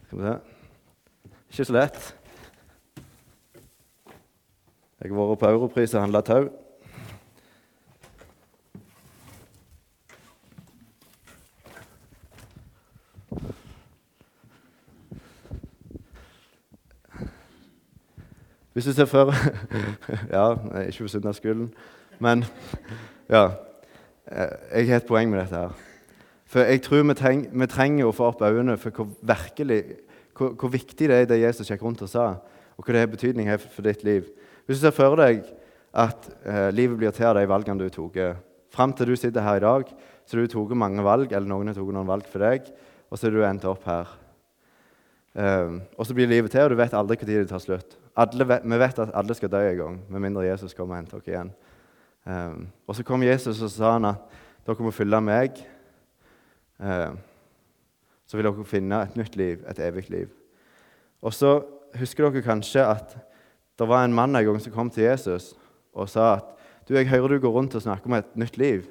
Skal 0.00 0.09
vi 0.09 0.09
se 0.09 0.09
Ikke 1.50 1.64
så 1.64 1.72
lett. 1.72 2.16
Jeg 5.00 5.12
har 5.12 5.16
vært 5.16 5.38
på 5.40 5.48
Europris 5.48 5.94
og 5.94 6.02
handla 6.04 6.20
tau. 6.20 6.48
Hvis 18.72 18.84
du 18.84 18.92
ser 18.92 19.04
før 19.04 19.32
Ja, 20.36 20.52
ikke 20.88 21.02
ved 21.02 21.08
siden 21.08 21.28
av 21.28 21.34
skolen, 21.34 21.72
men 22.18 22.44
ja. 23.28 23.48
Jeg 24.30 24.88
har 24.88 24.96
et 24.96 25.08
poeng 25.08 25.30
med 25.30 25.40
dette. 25.40 25.56
her. 25.56 25.70
For 26.46 26.60
jeg 26.60 26.82
tror 26.82 27.02
vi, 27.02 27.14
treng, 27.14 27.60
vi 27.60 27.66
trenger 27.66 28.08
å 28.08 28.12
få 28.14 28.30
opp 28.30 28.40
øynene 28.42 28.74
for 28.78 28.90
hvor, 28.90 29.08
virkelig, 29.22 29.82
hvor, 30.40 30.54
hvor 30.56 30.72
viktig 30.72 31.10
det 31.10 31.16
er 31.16 31.28
det 31.28 31.42
Jesus 31.42 31.68
gikk 31.68 31.82
rundt 31.84 32.02
og 32.06 32.10
sa, 32.10 32.30
og 32.76 32.86
hva 32.86 32.96
det 32.96 33.02
har 33.04 33.10
betydning 33.12 33.50
for 33.60 33.84
ditt 33.84 34.04
liv. 34.06 34.30
Hvis 34.64 34.80
du 34.80 34.86
ser 34.86 34.94
for 34.96 35.18
deg 35.20 35.42
at 35.92 36.30
eh, 36.46 36.70
livet 36.72 36.96
blir 36.96 37.12
til 37.12 37.28
av 37.28 37.36
de 37.36 37.48
valgene 37.50 37.82
du 37.82 37.92
tok 37.92 38.16
Fram 38.70 38.92
til 38.94 39.10
du 39.10 39.16
sitter 39.18 39.42
her 39.42 39.58
i 39.58 39.64
dag, 39.64 39.88
så 40.22 40.36
har 40.36 40.46
du 40.46 40.52
tatt 40.52 40.76
mange 40.78 41.02
valg, 41.02 41.32
eller 41.34 41.50
noen 41.50 41.72
har 41.72 41.74
tatt 41.74 41.88
noen 41.90 42.06
valg 42.06 42.28
for 42.30 42.44
deg, 42.44 42.68
og 43.10 43.18
så 43.18 43.26
er 43.26 43.34
du 43.34 43.40
endt 43.42 43.66
opp 43.66 43.82
her. 43.90 44.12
Um, 45.34 45.80
og 45.98 46.06
så 46.06 46.14
blir 46.14 46.30
livet 46.30 46.54
til, 46.54 46.62
og 46.62 46.70
du 46.70 46.78
vet 46.78 46.94
aldri 46.94 47.16
når 47.18 47.32
det 47.42 47.50
tar 47.50 47.62
slutt. 47.64 47.96
Vet, 48.14 48.62
vi 48.62 48.78
vet 48.78 49.00
at 49.02 49.10
alle 49.18 49.34
skal 49.34 49.50
dø 49.50 49.64
en 49.72 49.80
gang, 49.80 49.98
med 50.06 50.22
mindre 50.22 50.46
Jesus 50.46 50.74
kommer 50.74 50.94
og 50.94 51.00
henter 51.00 51.18
oss 51.18 51.26
igjen. 51.26 51.50
Um, 52.22 52.68
og 52.86 52.94
så 52.94 53.02
kom 53.06 53.26
Jesus 53.26 53.58
og 53.66 53.74
sa 53.74 53.96
han 53.96 54.06
at 54.12 54.38
dere 54.66 54.86
må 54.86 54.94
følge 54.94 55.20
meg. 55.26 55.58
Um, 56.78 57.18
så 58.30 58.38
vil 58.38 58.46
dere 58.46 58.64
finne 58.68 59.00
et 59.02 59.16
nytt 59.18 59.34
liv, 59.34 59.64
et 59.66 59.78
evig 59.82 60.04
liv. 60.12 60.28
Og 61.26 61.34
så 61.34 61.56
husker 61.98 62.28
dere 62.28 62.44
kanskje 62.46 62.84
at 62.86 63.16
det 63.80 63.88
var 63.90 64.04
en 64.04 64.14
mann 64.14 64.36
en 64.38 64.44
gang 64.46 64.60
som 64.62 64.74
kom 64.74 64.90
til 64.92 65.08
Jesus 65.08 65.50
og 65.90 66.06
sa 66.12 66.36
at 66.36 66.52
du, 66.86 66.94
jeg 66.94 67.08
hører 67.10 67.34
du 67.34 67.42
går 67.42 67.54
rundt 67.54 67.74
og 67.74 67.82
snakker 67.82 68.06
om 68.06 68.14
et 68.20 68.36
nytt 68.38 68.58
liv. 68.58 68.86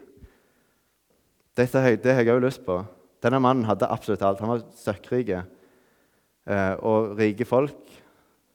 Dette, 1.56 1.82
det 2.04 2.16
har 2.16 2.24
jeg 2.24 2.36
òg 2.36 2.44
lyst 2.44 2.66
på. 2.68 2.82
Denne 3.24 3.40
mannen 3.44 3.68
hadde 3.68 3.88
absolutt 3.92 4.24
alt. 4.24 4.40
Han 4.44 4.54
var 4.54 4.64
søkkrik. 4.80 5.32
Eh, 5.36 6.76
og 6.80 7.16
rike 7.20 7.48
folk 7.48 7.92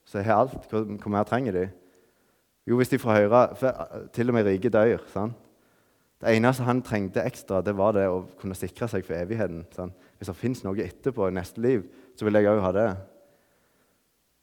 som 0.08 0.24
har 0.24 0.44
alt. 0.44 0.68
Hvor, 0.70 0.84
hvor 0.84 1.12
mer 1.12 1.28
trenger 1.28 1.56
de? 1.56 1.64
Jo, 2.68 2.78
hvis 2.80 2.92
de 2.92 3.00
får 3.00 3.18
høre 3.18 3.42
for 3.60 4.08
Til 4.16 4.32
og 4.32 4.38
med 4.38 4.48
rike 4.48 4.72
dør. 4.72 5.04
Sant? 5.12 5.43
Det 6.24 6.32
eneste 6.38 6.64
han 6.64 6.80
trengte 6.80 7.20
ekstra, 7.20 7.60
det 7.60 7.74
var 7.76 7.92
det 7.92 8.06
å 8.08 8.22
kunne 8.40 8.56
sikre 8.56 8.88
seg 8.88 9.04
for 9.04 9.16
evigheten. 9.18 9.66
Sånn. 9.76 9.90
Hvis 10.16 10.30
det 10.30 10.36
fins 10.38 10.62
noe 10.64 10.80
etterpå 10.80 11.28
i 11.28 11.34
neste 11.36 11.60
liv, 11.60 11.82
så 12.16 12.24
vil 12.24 12.38
jeg 12.38 12.48
òg 12.48 12.62
ha 12.64 12.70
det. 12.72 12.86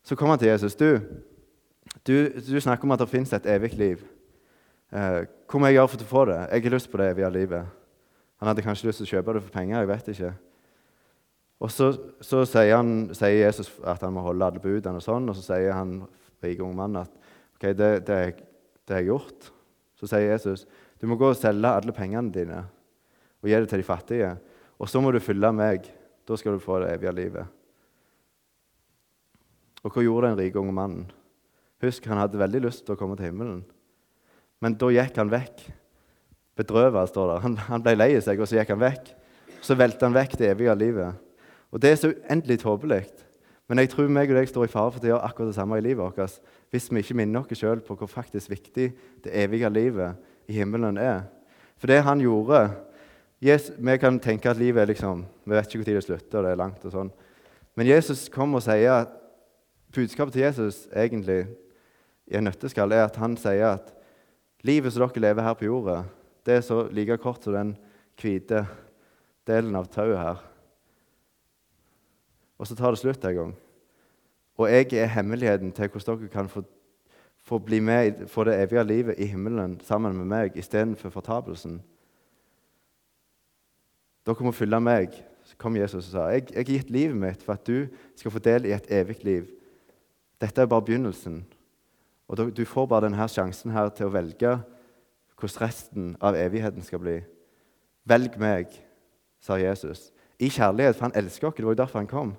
Så 0.06 0.18
kom 0.18 0.30
han 0.30 0.38
til 0.38 0.52
Jesus. 0.52 0.76
Du, 0.78 1.00
du, 2.06 2.16
du, 2.38 2.60
snakker 2.62 2.86
om 2.86 2.94
at 2.94 3.02
det 3.02 3.10
fins 3.10 3.34
et 3.34 3.50
evig 3.50 3.74
liv. 3.80 4.04
Eh, 4.94 5.24
hva 5.26 5.62
må 5.62 5.72
jeg 5.72 5.80
gjøre 5.80 5.92
for 5.94 6.06
å 6.06 6.10
få 6.12 6.26
det? 6.30 6.38
Jeg 6.52 6.66
har 6.68 6.76
lyst 6.76 6.92
på 6.92 7.02
det 7.02 7.08
evige 7.16 7.32
livet. 7.34 7.74
Han 8.42 8.52
hadde 8.52 8.66
kanskje 8.66 8.90
lyst 8.90 9.02
til 9.02 9.10
å 9.10 9.14
kjøpe 9.16 9.36
det 9.38 9.44
for 9.48 9.56
penger. 9.58 9.80
jeg 9.80 9.90
vet 9.90 10.12
ikke. 10.14 10.32
Og 11.62 11.72
Så, 11.72 11.90
så 12.22 12.44
sier, 12.50 12.76
han, 12.76 13.10
sier, 13.14 13.40
Jesus 13.46 13.70
at 13.86 14.02
han 14.06 14.14
må 14.14 14.22
holde 14.26 14.46
alle 14.46 14.62
budene, 14.62 15.02
og 15.02 15.06
sånn, 15.06 15.30
og 15.30 15.38
så 15.38 15.44
sier 15.52 15.74
han 15.78 16.00
rike 16.42 16.62
unge 16.66 16.78
mann 16.78 17.02
at 17.04 17.12
ok, 17.58 17.68
det, 17.78 17.92
det, 18.06 18.22
det 18.90 19.02
jeg 19.02 19.12
gjort. 19.12 19.52
Så 19.98 20.10
sier 20.10 20.32
Jesus 20.32 20.66
du 21.01 21.08
må 21.10 21.17
gå 21.17 21.31
og 21.31 21.38
selge 21.38 21.72
alle 21.74 21.93
pengene 21.98 22.29
dine 22.34 22.62
og 23.41 23.50
gi 23.50 23.58
det 23.58 23.70
til 23.72 23.81
de 23.81 23.88
fattige. 23.88 24.36
Og 24.77 24.89
så 24.89 25.01
må 25.01 25.10
du 25.13 25.17
følge 25.22 25.50
meg. 25.53 25.88
Da 26.29 26.38
skal 26.38 26.53
du 26.53 26.62
få 26.62 26.77
det 26.84 26.91
evige 26.93 27.13
livet. 27.17 27.50
Og 29.81 29.89
hva 29.89 30.03
gjorde 30.05 30.29
den 30.29 30.38
rike 30.38 30.62
unge 30.62 30.75
mannen? 30.77 31.08
Husk, 31.81 32.05
han 32.05 32.22
hadde 32.22 32.38
veldig 32.38 32.62
lyst 32.67 32.86
til 32.86 32.93
å 32.93 33.00
komme 33.00 33.17
til 33.17 33.31
himmelen. 33.31 33.63
Men 34.62 34.77
da 34.77 34.91
gikk 34.93 35.17
han 35.17 35.34
vekk. 35.34 35.63
Bedrøvet, 36.62 37.10
står 37.10 37.31
det. 37.31 37.39
Han, 37.48 37.58
han 37.65 37.81
ble 37.81 37.96
lei 37.98 38.12
seg, 38.22 38.38
og 38.38 38.50
så 38.50 38.60
gikk 38.60 38.75
han 38.75 38.84
vekk. 38.84 39.10
Så 39.65 39.77
velte 39.77 40.05
han 40.05 40.13
vekk 40.13 40.38
det 40.38 40.51
evige 40.53 40.77
livet. 40.77 41.17
Og 41.74 41.81
Det 41.81 41.89
er 41.89 41.98
så 41.98 42.13
uendelig 42.13 42.62
tåpelig. 42.62 43.08
Men 43.72 43.81
jeg 43.81 43.89
tror 43.93 44.10
meg 44.12 44.29
og 44.29 44.38
deg 44.38 44.50
står 44.51 44.67
i 44.67 44.72
fare 44.74 44.93
for 44.93 45.01
å 45.01 45.10
gjøre 45.15 45.25
akkurat 45.25 45.50
det 45.50 45.58
samme 45.58 45.77
i 45.79 45.84
livet 45.86 46.03
vårt 46.03 46.41
hvis 46.72 46.89
vi 46.91 47.01
ikke 47.03 47.15
minner 47.20 47.43
oss 47.43 47.60
sjøl 47.60 47.81
på 47.84 47.96
hvor 48.00 48.10
faktisk 48.12 48.51
viktig 48.51 48.88
det 49.24 49.31
evige 49.43 49.70
livet 49.72 50.20
i 50.51 50.58
himmelen 50.60 51.00
er. 51.00 51.24
For 51.79 51.89
det 51.89 52.03
han 52.05 52.22
gjorde 52.22 52.65
Jesus, 53.41 53.74
Vi 53.79 53.98
kan 53.98 54.20
tenke 54.22 54.51
at 54.51 54.60
livet 54.60 54.84
er 54.84 54.91
liksom 54.91 55.25
Vi 55.46 55.55
vet 55.55 55.65
ikke 55.65 55.81
når 55.81 55.98
det 55.98 56.03
slutter, 56.03 56.38
og 56.38 56.43
det 56.46 56.51
er 56.51 56.60
langt 56.60 56.86
og 56.86 56.93
sånn. 56.93 57.12
Men 57.75 57.88
Jesus 57.88 58.27
kommer 58.29 58.60
og 58.60 58.65
sier 58.67 58.91
at 58.93 59.15
budskapet 59.96 60.36
til 60.36 60.43
Jesus 60.43 60.88
egentlig 60.93 61.48
i 62.27 62.38
en 62.38 62.46
nøtteskall, 62.48 62.91
er 62.91 63.08
at 63.08 63.17
han 63.20 63.36
sier 63.39 63.79
at 63.79 63.89
livet 64.63 64.93
som 64.93 65.08
dere 65.08 65.24
lever 65.25 65.43
her 65.43 65.58
på 65.58 65.65
jorda, 65.65 66.03
det 66.46 66.58
er 66.58 66.62
så 66.65 66.84
like 66.91 67.17
kort 67.22 67.43
som 67.43 67.55
den 67.55 67.74
hvite 68.22 68.65
delen 69.48 69.75
av 69.75 69.89
tauet 69.91 70.20
her. 70.20 70.43
Og 72.62 72.70
så 72.70 72.77
tar 72.77 72.93
det 72.93 73.01
slutt 73.01 73.25
en 73.25 73.36
gang. 73.36 73.53
Og 74.62 74.70
jeg 74.70 74.93
er 75.01 75.10
hemmeligheten 75.15 75.72
til 75.74 75.89
hvordan 75.89 76.20
dere 76.22 76.34
kan 76.34 76.50
få, 76.51 76.62
få 77.44 77.58
bli 77.60 77.80
med 77.80 78.28
for 78.30 78.44
det 78.44 78.60
evige 78.62 78.84
livet 78.84 79.20
i 79.20 79.26
himmelen 79.26 79.80
sammen 79.84 80.16
med 80.18 80.26
meg 80.26 80.58
istedenfor 80.58 81.10
fortapelsen. 81.10 81.80
Dere 84.26 84.46
må 84.46 84.54
følge 84.54 84.80
meg, 84.80 85.16
kom 85.58 85.76
Jesus 85.76 86.06
og 86.06 86.12
sa. 86.12 86.28
Jeg, 86.30 86.46
jeg 86.52 86.60
har 86.62 86.70
gitt 86.70 86.94
livet 86.94 87.18
mitt 87.18 87.42
for 87.44 87.58
at 87.58 87.66
du 87.68 87.88
skal 88.16 88.32
få 88.32 88.40
del 88.40 88.70
i 88.70 88.76
et 88.76 88.92
evig 88.94 89.18
liv. 89.26 89.50
Dette 90.42 90.62
er 90.62 90.70
bare 90.70 90.86
begynnelsen. 90.86 91.42
Og 92.32 92.38
Du 92.58 92.66
får 92.66 92.86
bare 92.86 93.10
denne 93.10 93.28
sjansen 93.28 93.72
her 93.72 93.90
til 93.90 94.08
å 94.08 94.14
velge 94.14 94.54
hvordan 95.36 95.62
resten 95.62 96.16
av 96.22 96.38
evigheten 96.38 96.86
skal 96.86 97.02
bli. 97.02 97.18
Velg 98.06 98.38
meg, 98.40 98.70
sa 99.42 99.58
Jesus. 99.58 100.12
I 100.40 100.50
kjærlighet, 100.50 100.96
for 100.96 101.10
han 101.10 101.18
elsker 101.18 101.50
oss. 101.50 101.56
Det 101.58 101.66
var 101.66 101.74
jo 101.74 101.82
derfor 101.82 102.00
han 102.00 102.08
kom. 102.08 102.36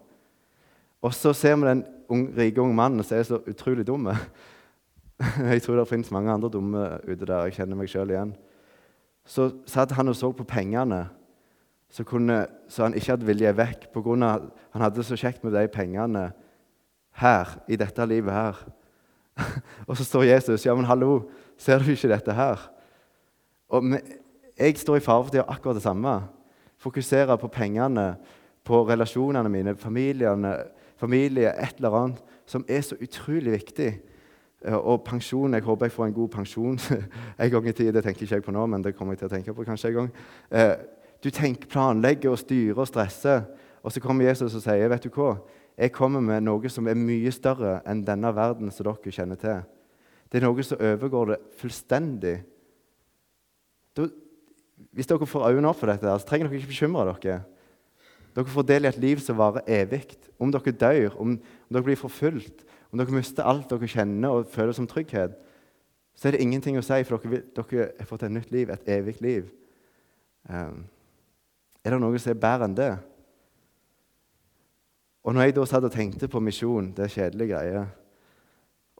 Og 1.03 1.15
så 1.15 1.33
ser 1.35 1.57
vi 1.57 1.67
den 1.67 1.85
unge, 2.09 2.31
rike 2.39 2.63
unge 2.63 2.75
mannen 2.75 3.05
som 3.05 3.19
er 3.19 3.27
så 3.27 3.41
utrolig 3.47 3.87
dum. 3.87 4.09
Jeg 5.53 5.63
tror 5.63 5.79
det 5.79 5.89
finnes 5.91 6.11
mange 6.11 6.33
andre 6.33 6.51
dumme 6.51 6.85
ute 7.09 7.27
der. 7.27 7.49
Jeg 7.49 7.59
kjenner 7.61 7.79
meg 7.79 7.91
sjøl 7.91 8.11
igjen. 8.11 8.35
Så 9.29 9.51
satt 9.71 9.95
han 9.95 10.11
og 10.11 10.17
så 10.19 10.33
på 10.35 10.47
pengene 10.49 11.05
så, 11.93 12.05
kunne, 12.09 12.47
så 12.73 12.87
han 12.87 12.97
ikke 12.97 13.13
hadde 13.13 13.29
vilje 13.29 13.51
vekk 13.57 13.91
pga. 13.93 14.31
han 14.73 14.83
hadde 14.83 15.05
så 15.05 15.17
kjekt 15.17 15.45
med 15.45 15.53
de 15.53 15.67
pengene 15.69 16.31
her, 17.21 17.59
i 17.69 17.77
dette 17.77 18.07
livet 18.09 18.33
her. 18.33 18.61
og 19.89 19.97
så 19.97 20.05
står 20.05 20.25
Jesus 20.31 20.67
Ja, 20.67 20.75
men 20.75 20.89
hallo, 20.89 21.29
ser 21.61 21.79
du 21.79 21.91
ikke 21.93 22.09
dette 22.09 22.33
her? 22.33 22.71
Og 23.69 23.99
Jeg 24.59 24.79
står 24.79 24.97
i 24.97 25.05
fare 25.05 25.25
for 25.25 25.33
å 25.33 25.39
gjøre 25.39 25.53
akkurat 25.53 25.77
det 25.77 25.85
samme. 25.85 26.15
Fokusere 26.81 27.39
på 27.41 27.49
pengene, 27.49 28.17
på 28.65 28.83
relasjonene 28.89 29.49
mine, 29.49 29.77
familiene, 29.77 30.57
familie, 31.01 31.53
et 31.53 31.77
eller 31.81 31.97
annet 31.99 32.21
som 32.47 32.65
er 32.69 32.83
så 32.85 32.97
utrolig 33.01 33.53
viktig. 33.53 33.91
Eh, 34.65 34.77
og 34.77 35.03
pensjon 35.05 35.55
Jeg 35.55 35.65
håper 35.67 35.87
jeg 35.87 35.93
får 35.93 36.07
en 36.07 36.15
god 36.15 36.29
pensjon 36.29 36.79
en 37.43 37.51
gang 37.51 37.69
i 37.69 37.73
tida. 37.73 37.93
Det 37.97 38.05
tenker 38.05 38.27
ikke 38.27 38.39
jeg 38.39 38.47
på 38.47 38.55
nå, 38.55 38.67
men 38.67 38.85
det 38.85 38.95
kommer 38.97 39.17
jeg 39.17 39.23
til 39.23 39.31
å 39.31 39.35
tenke 39.35 39.55
på 39.57 39.67
kanskje 39.67 39.91
en 39.91 39.99
gang. 39.99 40.13
Eh, 40.51 40.75
du 41.23 41.31
tenker, 41.31 41.71
planlegger 41.71 42.33
og 42.33 42.41
styrer 42.41 42.79
og 42.79 42.89
stresser, 42.89 43.45
og 43.83 43.93
så 43.93 44.01
kommer 44.03 44.27
Jesus 44.27 44.55
og 44.59 44.63
sier 44.65 44.91
vet 44.91 45.05
du 45.07 45.11
hva? 45.15 45.37
Jeg 45.79 45.95
kommer 45.95 46.21
med 46.23 46.45
noe 46.45 46.71
som 46.71 46.87
er 46.91 46.99
mye 46.99 47.31
større 47.33 47.81
enn 47.89 48.03
denne 48.07 48.31
verden 48.35 48.71
som 48.71 48.87
dere 48.87 49.15
kjenner 49.15 49.39
til. 49.41 49.63
Det 50.31 50.41
er 50.41 50.45
noe 50.47 50.65
som 50.67 50.81
overgår 50.81 51.33
det 51.33 51.39
fullstendig. 51.61 52.37
Da, 53.97 54.07
hvis 54.93 55.09
dere 55.09 55.29
får 55.29 55.49
øynene 55.49 55.71
opp 55.71 55.81
for 55.81 55.91
dette, 55.91 56.07
så 56.07 56.29
trenger 56.29 56.51
dere 56.51 56.61
ikke 56.61 56.75
bekymre 56.75 57.07
dere. 57.09 57.41
Dere 58.37 58.53
får 58.53 58.69
del 58.69 58.87
i 58.87 58.91
et 58.93 59.01
liv 59.01 59.21
som 59.21 59.39
varer 59.41 59.67
evig. 59.81 60.05
Om 60.41 60.53
dere 60.53 60.77
dør, 60.85 61.17
om, 61.21 61.35
om 61.37 61.77
dere 61.77 61.87
blir 61.89 62.01
forfulgt, 62.01 62.65
om 62.93 63.01
dere 63.01 63.15
mister 63.17 63.47
alt 63.49 63.71
dere 63.71 63.89
kjenner 63.89 64.37
og 64.37 64.51
føler 64.53 64.77
som 64.77 64.87
trygghet, 64.89 65.35
så 66.15 66.29
er 66.29 66.37
det 66.37 66.43
ingenting 66.45 66.77
å 66.77 66.85
si, 66.85 67.01
for 67.09 67.23
dere, 67.25 67.87
har 67.99 68.09
fått 68.09 68.27
et 68.27 68.35
nytt 68.35 68.53
liv, 68.53 68.71
et 68.71 68.91
evig 68.93 69.17
liv. 69.25 69.49
Um, 70.45 70.85
er 71.83 71.95
det 71.95 72.03
noe 72.03 72.21
som 72.21 72.35
er 72.35 72.43
bedre 72.43 72.69
enn 72.69 72.77
det? 72.77 72.93
Og 75.23 75.35
når 75.35 75.49
jeg 75.49 75.57
da 75.57 75.67
satt 75.71 75.89
og 75.89 75.95
tenkte 75.95 76.29
på 76.29 76.43
misjon, 76.43 76.93
det 76.97 77.07
er 77.07 77.15
kjedelige 77.17 77.55
greier, 77.55 77.91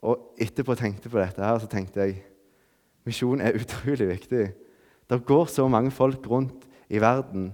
og 0.03 0.41
etterpå 0.41 0.75
tenkte 0.75 1.11
på 1.11 1.19
dette 1.19 1.43
her, 1.43 1.59
så 1.61 1.69
tenkte 1.71 2.03
jeg 2.03 2.17
misjon 3.07 3.43
er 3.43 3.55
utrolig 3.61 4.09
viktig. 4.09 4.45
Det 5.07 5.25
går 5.27 5.45
så 5.51 5.67
mange 5.71 5.91
folk 5.93 6.25
rundt 6.31 6.65
i 6.89 7.01
verden 7.03 7.51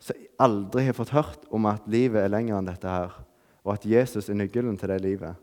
som 0.00 0.18
aldri 0.40 0.86
har 0.86 0.96
fått 0.96 1.14
hørt 1.14 1.46
om 1.52 1.66
at 1.70 1.88
livet 1.90 2.22
er 2.22 2.32
lenger 2.32 2.58
enn 2.58 2.68
dette 2.68 2.90
her, 2.90 3.14
og 3.64 3.74
at 3.74 3.86
Jesus 3.86 4.28
er 4.28 4.38
nøkkelen 4.38 4.78
til 4.80 4.92
det 4.92 5.00
livet. 5.04 5.38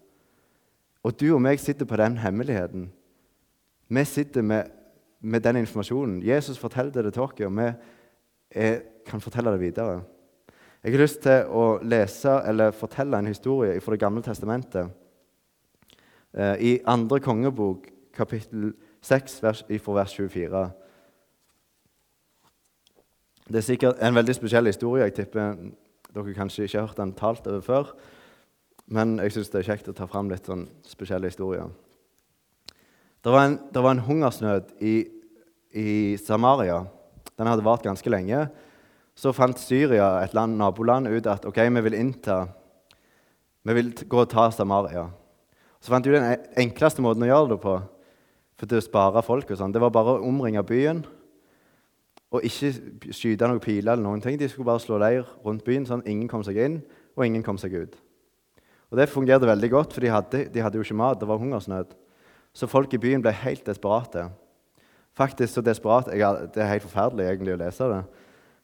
Og 1.07 1.15
du 1.15 1.29
og 1.31 1.39
meg 1.39 1.59
sitter 1.63 1.87
på 1.87 1.95
den 1.95 2.17
hemmeligheten. 2.19 2.89
Vi 3.87 4.03
sitter 4.03 4.43
med, 4.43 4.63
med 5.21 5.39
den 5.45 5.61
informasjonen. 5.61 6.19
Jesus 6.23 6.59
fortalte 6.59 7.03
det 7.03 7.13
til 7.15 7.23
oss, 7.23 7.37
og 7.39 7.53
vi 7.55 7.67
er, 8.51 8.81
kan 9.07 9.23
fortelle 9.23 9.53
det 9.55 9.61
videre. 9.61 10.01
Jeg 10.83 10.91
har 10.91 11.01
lyst 11.01 11.21
til 11.23 11.47
å 11.47 11.63
lese 11.83 12.33
eller 12.47 12.75
fortelle 12.75 13.17
en 13.17 13.31
historie 13.31 13.79
fra 13.81 13.95
Det 13.95 13.99
gamle 13.99 14.21
testamentet. 14.23 14.91
Eh, 16.33 16.55
I 16.59 16.79
andre 16.85 17.19
kongebok, 17.19 17.87
kapittel 18.13 18.73
6, 19.01 19.39
vers, 19.43 19.63
fra 19.83 19.93
vers 19.93 20.13
24. 20.15 20.67
Det 23.47 23.55
er 23.55 23.67
sikkert 23.69 24.03
en 24.03 24.15
veldig 24.15 24.35
spesiell 24.35 24.65
historie. 24.65 25.03
Jeg 25.03 25.13
tipper 25.13 25.55
dere 26.13 26.35
kanskje 26.35 26.67
ikke 26.67 26.79
har 26.79 26.87
hørt 26.87 26.97
den 26.97 27.13
talt 27.13 27.47
over 27.47 27.61
før. 27.61 27.95
Men 28.87 29.17
jeg 29.19 29.35
syns 29.35 29.51
det 29.51 29.59
er 29.61 29.67
kjekt 29.73 29.89
å 29.91 29.95
ta 29.95 30.07
fram 30.07 30.29
litt 30.31 30.47
sånn 30.47 30.63
spesielle 30.87 31.27
historier. 31.27 31.67
Det 33.23 33.33
var 33.33 33.43
en, 33.43 33.57
det 33.73 33.83
var 33.83 33.95
en 33.95 34.05
hungersnød 34.05 34.69
i, 34.79 34.95
i, 35.75 35.89
Samaria. 36.21 36.85
Den 37.35 37.49
hadde 37.49 37.65
vart 37.65 37.83
ganske 37.83 38.11
lenge. 38.13 38.45
Så 39.17 39.33
fant 39.35 39.59
Syria, 39.59 40.21
et 40.23 40.35
land, 40.37 40.55
naboland, 40.55 41.09
ut 41.11 41.27
at 41.27 41.45
ok, 41.49 41.59
vi 41.67 41.83
vil 41.89 41.99
innta 41.99 42.45
Vi 43.67 43.73
vil 43.75 43.91
gå 44.07 44.21
og 44.21 44.29
ta 44.31 44.45
Samaria. 44.51 45.09
Så 45.83 45.91
fant 45.91 46.05
de 46.05 46.13
den 46.13 46.23
e, 46.23 46.37
enkleste 46.63 47.03
måten 47.03 47.25
å 47.25 47.27
gjøre 47.27 47.49
det 47.51 47.57
på 47.65 47.73
for 48.57 48.77
å 48.77 48.81
spare 48.81 49.23
folk. 49.27 49.51
og 49.51 49.59
sånn. 49.59 49.73
Det 49.75 49.81
var 49.83 49.91
bare 49.91 50.15
å 50.15 50.23
omringe 50.23 50.63
byen 50.63 51.03
og 52.31 52.43
ikke 52.47 53.11
skyte 53.11 53.47
noen 53.47 53.59
piler. 53.59 53.91
eller 53.91 54.03
noen 54.03 54.21
ting. 54.21 54.39
De 54.39 54.47
skulle 54.47 54.65
bare 54.65 54.79
slå 54.79 54.97
leir 54.97 55.27
rundt 55.43 55.65
byen, 55.65 55.85
sånn 55.85 56.07
ingen 56.07 56.27
kom 56.31 56.43
seg 56.47 56.57
inn 56.57 56.81
og 57.17 57.25
ingen 57.25 57.43
kom 57.43 57.57
seg 57.57 57.73
ut. 57.73 57.99
Og 58.91 58.97
Det 58.97 59.09
fungerte 59.09 59.47
veldig 59.47 59.69
godt, 59.71 59.93
for 59.93 60.01
de 60.01 60.11
hadde, 60.11 60.45
de 60.53 60.61
hadde 60.63 60.79
jo 60.79 60.85
ikke 60.85 60.95
mat. 60.95 61.19
Det 61.19 61.27
var 61.27 61.37
hungersnød. 61.37 61.95
Så 62.53 62.67
folk 62.67 62.93
i 62.93 62.97
byen 63.01 63.21
ble 63.21 63.31
helt 63.31 63.65
desperate. 63.65 64.29
Faktisk 65.17 65.53
så 65.53 65.61
desperate 65.61 66.11
Det 66.11 66.61
er 66.61 66.71
helt 66.71 66.85
forferdelig 66.85 67.25
egentlig 67.25 67.53
å 67.53 67.59
lese 67.61 67.89
det. 67.91 68.03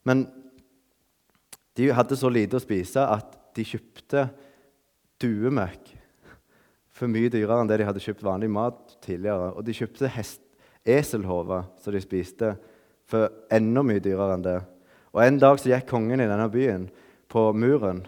Men 0.04 0.28
de 1.78 1.89
hadde 1.93 2.15
så 2.15 2.30
lite 2.30 2.58
å 2.58 2.63
spise 2.63 3.02
at 3.02 3.38
de 3.56 3.65
kjøpte 3.65 4.28
duemøkk 5.21 5.91
for 6.93 7.10
mye 7.10 7.32
dyrere 7.34 7.63
enn 7.63 7.69
det 7.69 7.80
de 7.82 7.88
hadde 7.88 8.04
kjøpt 8.04 8.26
vanlig 8.26 8.52
mat 8.54 8.97
tidligere. 9.02 9.52
Og 9.58 9.65
de 9.65 9.74
kjøpte 9.74 10.12
eselhover 10.86 11.65
som 11.82 11.95
de 11.95 12.02
spiste, 12.04 12.54
for 13.10 13.30
enda 13.52 13.84
mye 13.84 14.02
dyrere 14.04 14.38
enn 14.38 14.45
det. 14.45 14.60
Og 15.13 15.21
En 15.26 15.39
dag 15.41 15.60
så 15.60 15.69
gikk 15.74 15.89
kongen 15.89 16.21
i 16.21 16.30
denne 16.30 16.50
byen 16.50 16.88
på 17.30 17.50
muren 17.54 18.04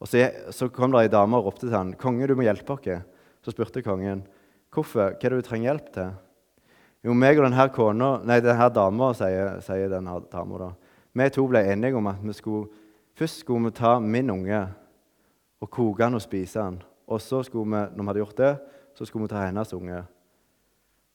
og 0.00 0.08
så, 0.08 0.24
så 0.50 0.70
kom 0.72 0.94
det 0.94 1.04
ei 1.04 1.12
dame 1.12 1.36
og 1.36 1.50
ropte 1.50 1.66
til 1.66 1.76
han, 1.76 1.94
'Konge, 1.94 2.26
du 2.26 2.34
må 2.34 2.46
hjelpe 2.46 2.72
oss.' 2.72 3.04
Så 3.44 3.52
spurte 3.52 3.82
kongen, 3.82 4.26
'Hvorfor? 4.72 5.12
Hva 5.12 5.24
er 5.24 5.28
det 5.28 5.44
du 5.44 5.48
trenger 5.48 5.72
hjelp 5.72 5.92
til?' 5.92 6.12
Jo, 7.04 7.14
meg 7.16 7.38
og 7.38 7.46
denne, 7.46 7.64
kona, 7.72 8.08
nei, 8.28 8.42
denne 8.44 8.66
dama, 8.68 9.14
sier, 9.16 9.54
sier 9.64 9.88
denne 9.88 10.18
dama 10.32 10.58
da. 10.60 10.68
Vi 11.16 11.28
to 11.32 11.46
ble 11.48 11.62
enige 11.72 11.96
om 11.96 12.06
at 12.10 12.20
vi 12.20 12.34
skulle, 12.36 12.68
først 13.16 13.40
skulle 13.40 13.70
vi 13.70 13.76
ta 13.78 13.98
min 13.98 14.28
unge 14.30 14.60
og 15.60 15.70
koke 15.70 16.04
han 16.04 16.14
og 16.14 16.20
spise 16.20 16.60
han. 16.60 16.76
Og 17.08 17.20
så 17.24 17.40
skulle 17.42 17.64
vi, 17.64 17.96
når 17.96 18.02
vi 18.02 18.10
hadde 18.10 18.20
gjort 18.20 18.36
det, 18.36 18.52
så 18.94 19.08
skulle 19.08 19.24
vi 19.24 19.32
ta 19.32 19.46
hennes 19.46 19.72
unge. 19.72 20.02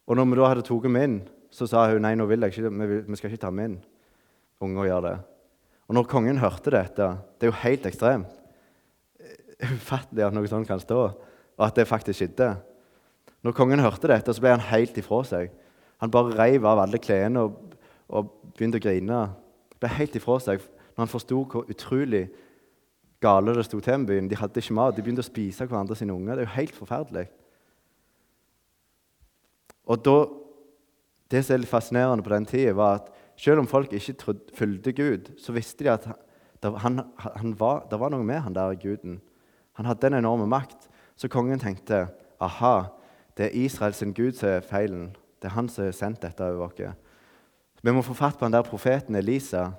Og 0.08 0.18
når 0.18 0.26
vi 0.26 0.40
da 0.40 0.50
hadde 0.50 0.66
tatt 0.66 0.90
min, 0.90 1.20
så 1.54 1.68
sa 1.70 1.86
hun 1.92 2.02
nei, 2.02 2.16
nå 2.18 2.26
vil 2.26 2.42
jeg 2.42 2.56
ikke, 2.56 3.06
vi 3.06 3.20
skal 3.20 3.30
ikke 3.30 3.46
ta 3.46 3.54
min 3.54 3.78
unge 4.66 4.82
og 4.82 4.90
gjøre 4.90 5.06
det. 5.06 5.16
Og 5.86 5.96
når 6.00 6.10
kongen 6.10 6.42
hørte 6.42 6.74
dette 6.74 7.12
Det 7.38 7.46
er 7.46 7.52
jo 7.52 7.62
helt 7.62 7.86
ekstremt 7.86 8.35
ufattelig 9.64 10.26
at 10.26 10.36
noe 10.36 10.50
sånt 10.50 10.68
kan 10.68 10.82
stå, 10.82 11.02
og 11.56 11.64
at 11.66 11.76
det 11.78 11.88
faktisk 11.88 12.20
skjedde. 12.20 12.56
Når 13.46 13.56
kongen 13.56 13.84
hørte 13.84 14.10
dette, 14.10 14.34
så 14.34 14.42
ble 14.42 14.56
han 14.56 14.68
helt 14.72 14.98
ifra 14.98 15.22
seg. 15.28 15.52
Han 16.02 16.12
bare 16.12 16.36
reiv 16.36 16.66
av 16.66 16.82
alle 16.82 17.00
klærne 17.00 17.46
og, 17.46 17.76
og, 18.10 18.32
begynte 18.56 18.80
å 18.82 18.84
grine. 18.84 19.20
Ble 19.80 19.92
helt 19.98 20.16
ifra 20.18 20.40
seg 20.44 20.64
når 20.96 21.04
han 21.04 21.12
forsto 21.12 21.42
hvor 21.52 21.70
utrolig 21.72 22.26
gale 23.24 23.56
det 23.56 23.66
sto 23.68 23.80
til 23.84 24.00
med 24.02 24.10
byen. 24.10 24.30
De 24.32 24.40
hadde 24.40 24.62
ikke 24.62 24.76
mat. 24.76 24.96
De 24.96 25.04
begynte 25.04 25.24
å 25.24 25.28
spise 25.28 25.68
hverandre 25.68 25.98
sine 26.00 26.16
unger. 26.16 26.36
Det 26.36 26.46
er 26.46 26.50
jo 26.50 26.56
helt 26.56 26.80
forferdelig. 26.80 27.28
Og 29.86 30.02
da, 30.06 30.18
Det 31.32 31.42
som 31.42 31.56
er 31.56 31.64
litt 31.64 31.70
fascinerende 31.70 32.24
på 32.24 32.30
den 32.30 32.46
tida, 32.46 32.74
var 32.78 33.00
at 33.00 33.08
selv 33.36 33.64
om 33.64 33.68
folk 33.68 33.94
ikke 33.94 34.36
fulgte 34.54 34.92
Gud, 34.94 35.32
så 35.42 35.56
visste 35.56 35.84
de 35.84 35.90
at 35.90 36.06
han, 36.64 37.02
han 37.20 37.56
var, 37.60 37.88
det 37.90 38.00
var 38.00 38.14
noe 38.14 38.24
med 38.24 38.44
han 38.46 38.54
der 38.54 38.78
guden. 38.78 39.18
Han 39.76 39.86
hadde 39.86 40.08
en 40.08 40.20
enorm 40.22 40.46
makt. 40.50 40.88
Så 41.16 41.30
kongen 41.32 41.60
tenkte 41.60 42.08
aha, 42.44 42.88
det 43.38 43.50
er 43.50 43.58
Israels 43.66 44.04
gud 44.16 44.36
som 44.36 44.50
er 44.50 44.66
feilen. 44.66 45.10
Det 45.42 45.50
er 45.50 45.56
han 45.56 45.70
som 45.70 45.86
har 45.86 45.96
sendt 45.96 46.24
dette 46.24 46.44
over 46.44 46.72
oss. 46.72 46.96
Vi 47.84 47.94
må 47.94 48.02
få 48.02 48.16
fatt 48.18 48.40
på 48.40 48.48
den 48.48 48.56
der 48.56 48.66
profeten 48.66 49.16
Elisa. 49.16 49.70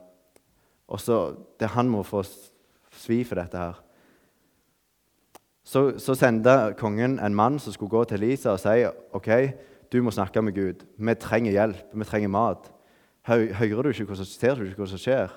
Og 0.87 1.01
så 1.01 1.35
det 1.59 1.69
Han 1.75 1.89
må 1.89 2.03
få 2.03 2.23
svi 2.93 3.25
for 3.25 3.35
dette 3.35 3.59
her. 3.59 3.81
Så, 5.65 5.99
så 5.99 6.15
sendte 6.15 6.75
kongen 6.79 7.19
en 7.19 7.35
mann 7.35 7.59
som 7.59 7.73
skulle 7.73 7.91
gå 7.91 8.05
til 8.05 8.23
Elisa 8.23 8.53
og 8.55 8.61
si 8.63 8.85
ok, 8.87 9.31
du 9.93 10.03
må 10.03 10.11
snakke 10.11 10.43
med 10.43 10.55
Gud. 10.55 10.85
Vi 10.99 11.15
trenger 11.15 11.53
hjelp. 11.53 11.83
Vi 11.93 12.05
trenger 12.05 12.29
mat. 12.29 12.71
Hører 13.27 13.83
du 13.83 13.91
ikke 13.91 14.07
hva 14.07 14.19
som, 14.21 14.29
ser 14.29 14.55
du 14.55 14.69
ikke 14.69 14.85
hva 14.85 14.91
som 14.93 15.03
skjer? 15.03 15.33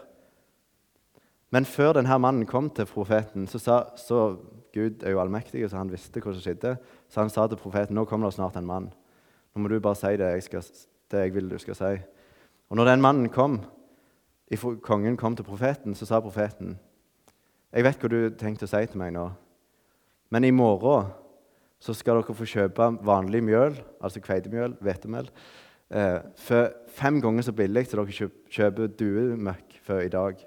Men 1.50 1.66
før 1.66 1.96
denne 1.98 2.20
mannen 2.22 2.46
kom 2.46 2.70
til 2.70 2.86
profeten, 2.90 3.48
så 3.50 3.60
sa 3.62 3.78
så 3.98 4.38
Gud 4.74 5.02
er 5.04 5.16
jo 5.16 5.22
allmektig, 5.22 5.64
så 5.70 5.80
han 5.80 5.90
visste 5.90 6.22
hva 6.22 6.34
som 6.34 6.44
skjedde. 6.44 6.76
Så 7.10 7.24
han 7.24 7.32
sa 7.34 7.48
til 7.50 7.58
profeten 7.58 7.98
nå 7.98 8.06
kommer 8.06 8.30
det 8.30 8.38
snart 8.38 8.60
en 8.60 8.70
mann. 8.70 8.92
Nå 9.54 9.64
må 9.64 9.72
du 9.72 9.80
bare 9.82 9.98
si 9.98 10.14
det 10.20 10.30
jeg, 10.36 10.46
skal, 10.46 10.68
det 11.10 11.24
jeg 11.26 11.34
vil 11.34 11.50
du 11.50 11.58
skal 11.58 11.78
si. 11.80 11.94
Og 12.70 12.78
når 12.78 12.92
den 12.92 13.02
mannen 13.02 13.32
kom, 13.34 13.64
kongen 14.86 15.18
kom 15.18 15.36
til 15.36 15.48
profeten, 15.48 15.98
så 15.98 16.06
sa 16.06 16.22
profeten 16.22 16.78
jeg 17.70 17.86
vet 17.86 18.02
hva 18.02 18.10
du 18.10 18.22
tenkte 18.34 18.66
å 18.66 18.70
si 18.70 18.80
til 18.90 18.98
meg 18.98 19.12
nå, 19.14 19.28
men 20.34 20.46
i 20.48 20.50
morgen 20.54 21.12
så 21.78 21.94
skal 21.94 22.18
dere 22.18 22.34
få 22.34 22.48
kjøpe 22.50 22.88
vanlig 23.06 23.44
mjøl, 23.46 23.76
altså 24.02 24.22
kveitemjøl, 24.26 24.74
hvetemel, 24.82 25.30
eh, 25.94 26.18
for 26.42 26.72
fem 26.98 27.20
ganger 27.22 27.46
så 27.46 27.54
billig 27.54 27.86
som 27.86 28.02
dere 28.02 28.30
kjøper 28.50 28.90
duemøkk 28.98 29.78
for 29.86 30.02
i 30.02 30.10
dag. 30.10 30.42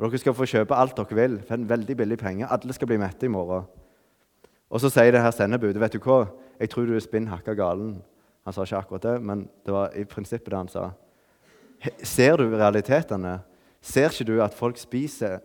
Og 0.00 0.08
Dere 0.08 0.18
skal 0.22 0.32
få 0.32 0.46
kjøpe 0.48 0.76
alt 0.80 0.96
dere 0.96 1.16
vil 1.16 1.34
for 1.44 1.58
en 1.58 1.68
veldig 1.68 1.96
billig 1.96 2.16
penge. 2.18 2.48
Alle 2.48 2.72
skal 2.72 2.88
bli 2.88 2.96
mette 2.96 3.26
i 3.28 3.32
morgen. 3.32 3.66
Og 4.70 4.80
Så 4.80 4.88
sier 4.88 5.12
det 5.12 5.20
her 5.20 5.34
sendebudet 5.34 5.80
vet 5.80 5.92
du 5.92 6.00
hva? 6.00 6.24
Jeg 6.60 6.70
tror 6.70 6.86
du 6.86 6.94
er 6.96 7.04
spinn 7.04 7.28
hakka 7.28 7.52
galen. 7.54 7.98
Han 8.44 8.54
sa 8.54 8.64
ikke 8.64 8.78
akkurat 8.78 9.02
det, 9.02 9.22
men 9.22 9.48
det 9.66 9.74
var 9.74 9.92
i 9.92 10.04
prinsippet 10.04 10.50
det 10.50 10.56
han 10.56 10.72
sa. 10.72 10.90
Ser 12.02 12.36
du 12.36 12.48
realitetene? 12.48 13.40
Ser 13.80 14.08
ikke 14.08 14.24
du 14.24 14.40
at 14.40 14.56
folk 14.56 14.78
spiser 14.80 15.40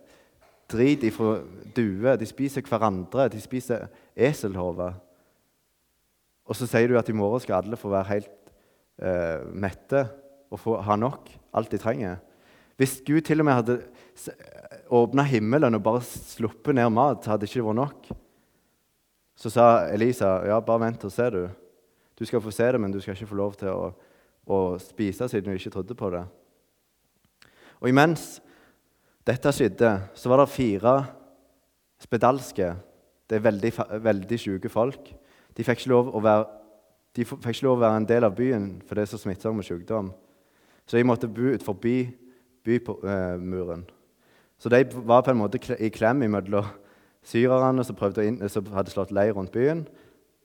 drit 0.71 1.03
ifra 1.03 1.41
duer? 1.75 2.15
De 2.15 2.25
spiser 2.25 2.63
hverandre. 2.63 3.27
De 3.27 3.41
spiser 3.41 3.89
eselhove. 4.15 4.93
Og 6.45 6.55
så 6.55 6.67
sier 6.69 6.87
du 6.87 6.95
at 6.99 7.09
i 7.09 7.17
morgen 7.17 7.43
skal 7.43 7.59
alle 7.59 7.79
få 7.79 7.91
være 7.91 8.11
helt 8.13 8.53
eh, 9.01 9.43
mette 9.51 10.05
og 10.53 10.61
få 10.61 10.77
ha 10.85 10.95
nok, 10.95 11.27
alt 11.57 11.71
de 11.71 11.81
trenger. 11.81 12.21
Hvis 12.75 12.99
Gud 13.07 13.21
til 13.23 13.39
og 13.39 13.47
med 13.47 13.55
hadde 13.55 13.79
åpna 14.91 15.23
himmelen 15.27 15.77
og 15.77 15.83
bare 15.83 16.03
sluppet 16.05 16.75
ned 16.75 16.89
mat, 16.93 17.27
hadde 17.27 17.47
ikke 17.47 17.61
det 17.61 17.67
vært 17.67 17.79
nok. 17.79 18.09
Så 19.35 19.51
sa 19.51 19.67
Elisa 19.91 20.37
ja, 20.47 20.59
bare 20.63 20.85
vent 20.87 21.05
og 21.07 21.11
se, 21.11 21.29
du. 21.31 21.43
Du 22.15 22.23
skal 22.27 22.43
få 22.43 22.51
se 22.55 22.67
det, 22.71 22.79
men 22.79 22.91
du 22.91 23.01
skal 23.03 23.15
ikke 23.15 23.31
få 23.31 23.39
lov 23.39 23.55
til 23.59 23.71
å, 23.71 23.91
å 24.47 24.59
spise 24.79 25.27
siden 25.31 25.51
du 25.51 25.59
ikke 25.59 25.73
trodde 25.73 25.97
på 25.99 26.11
det. 26.13 26.23
Og 27.81 27.91
imens 27.91 28.37
dette 29.27 29.51
skjedde, 29.51 29.91
så 30.15 30.31
var 30.31 30.43
det 30.43 30.53
fire 30.53 30.95
spedalske, 32.01 32.75
det 33.25 33.39
er 33.39 33.47
veldig, 33.47 33.71
veldig 34.05 34.37
syke 34.39 34.69
folk. 34.69 35.09
De 35.57 35.63
fikk, 35.65 35.87
være, 35.89 36.35
de 37.15 37.25
fikk 37.25 37.47
ikke 37.55 37.67
lov 37.67 37.79
å 37.79 37.83
være 37.83 38.01
en 38.01 38.07
del 38.07 38.27
av 38.27 38.35
byen, 38.37 38.67
for 38.85 38.95
det 38.95 39.05
er 39.05 39.11
så 39.11 39.19
smittsomt 39.19 39.57
med 39.57 39.67
sykdom. 39.67 40.11
Så 40.85 40.99
de 40.99 41.07
måtte 41.07 41.31
bo 41.31 41.55
ut 41.55 41.65
forbi 41.65 41.97
bymuren. 42.65 43.85
Eh, 43.85 43.93
så 44.57 44.69
de 44.69 44.83
var 45.05 45.21
på 45.21 45.31
en 45.31 45.39
måte 45.39 45.59
i 45.79 45.89
klem 45.93 46.23
mellom 46.23 46.65
syrerne 47.25 47.83
som, 47.83 47.97
inn, 48.21 48.39
som, 48.49 48.65
hadde 48.73 48.93
slått 48.93 49.13
leir 49.13 49.33
rundt 49.33 49.53
byen, 49.53 49.85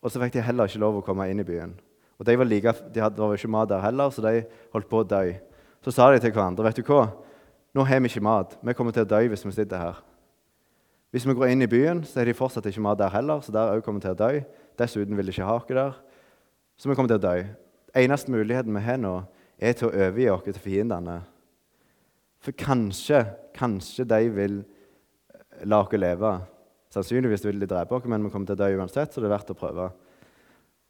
og 0.03 0.11
så 0.11 0.21
fikk 0.21 0.35
de 0.35 0.45
heller 0.45 0.69
ikke 0.69 0.81
lov 0.81 0.99
å 0.99 1.05
komme 1.05 1.29
inn 1.31 1.41
i 1.41 1.47
byen. 1.47 1.75
Og 2.21 2.27
De, 2.27 2.37
var 2.37 2.45
like, 2.45 2.73
de 2.93 3.01
hadde, 3.01 3.17
det 3.17 3.25
var 3.25 3.35
ikke 3.37 3.53
mat 3.53 3.69
der 3.69 3.81
heller, 3.81 4.11
så 4.13 4.25
de 4.25 4.45
holdt 4.75 4.89
på 4.89 5.01
å 5.01 5.09
dø. 5.09 5.25
Så 5.85 5.93
sa 5.97 6.11
de 6.13 6.21
til 6.21 6.33
hverandre 6.33 6.67
vet 6.67 6.77
du 6.77 6.85
hva? 6.85 7.07
Nå 7.73 7.85
har 7.87 8.01
vi 8.03 8.11
ikke 8.11 8.25
mat. 8.25 8.57
Vi 8.61 8.75
kommer 8.77 8.93
til 8.93 9.07
å 9.07 9.09
dø 9.09 9.21
hvis 9.31 9.45
vi 9.47 9.53
sitter 9.57 9.81
her. 9.81 10.03
Hvis 11.11 11.25
vi 11.27 11.35
går 11.35 11.53
inn 11.53 11.65
i 11.65 11.71
byen, 11.71 12.05
så 12.05 12.21
er 12.21 12.29
de 12.29 12.37
fortsatt 12.37 12.67
ikke 12.69 12.83
mat 12.85 12.99
der 13.01 13.11
heller, 13.11 13.41
så 13.43 13.53
der 13.55 13.73
òg 13.73 13.81
kommer 13.83 14.03
kommet 14.03 14.05
til 14.05 14.13
å 14.13 14.21
dø. 14.21 14.43
Dessuten 14.79 15.17
vil 15.17 15.27
de 15.27 15.33
ikke 15.35 15.49
ha 15.49 15.57
oss 15.57 15.69
der. 15.69 15.97
Så 16.77 16.89
vi 16.89 16.95
kommer 16.95 17.11
til 17.11 17.19
å 17.19 17.25
dø. 17.25 17.45
Eneste 17.97 18.33
muligheten 18.33 18.77
vi 18.77 18.85
har 18.85 19.01
nå, 19.01 19.15
er 19.59 19.75
til 19.77 19.89
å 19.89 19.95
overgi 19.95 20.29
oss 20.31 20.45
til 20.47 20.61
fiendene. 20.61 21.21
For 22.41 22.57
kanskje, 22.57 23.25
kanskje 23.57 24.07
de 24.09 24.21
vil 24.33 24.61
la 25.69 25.83
oss 25.85 25.97
leve. 25.97 26.33
Sannsynligvis 26.91 27.45
vil 27.47 27.61
de 27.61 27.69
drepe 27.71 27.95
oss, 27.95 28.07
men 28.09 28.25
vi 28.25 28.33
kommer 28.33 28.49
til 28.49 28.57
å 28.57 28.63
dø 28.63 28.71
uansett, 28.81 29.13
så 29.13 29.21
det 29.21 29.29
er 29.29 29.37
verdt 29.37 29.53
å 29.53 29.59
prøve. 29.59 29.91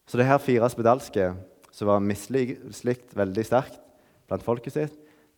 Så 0.09 0.19
det 0.19 0.29
her 0.29 0.41
fire 0.43 0.71
spedalske, 0.71 1.33
som 1.71 1.91
var 1.91 2.03
mislikt 2.03 3.13
veldig 3.19 3.45
sterkt 3.47 3.79
blant 4.31 4.47
folket 4.47 4.75
sitt, 4.75 4.97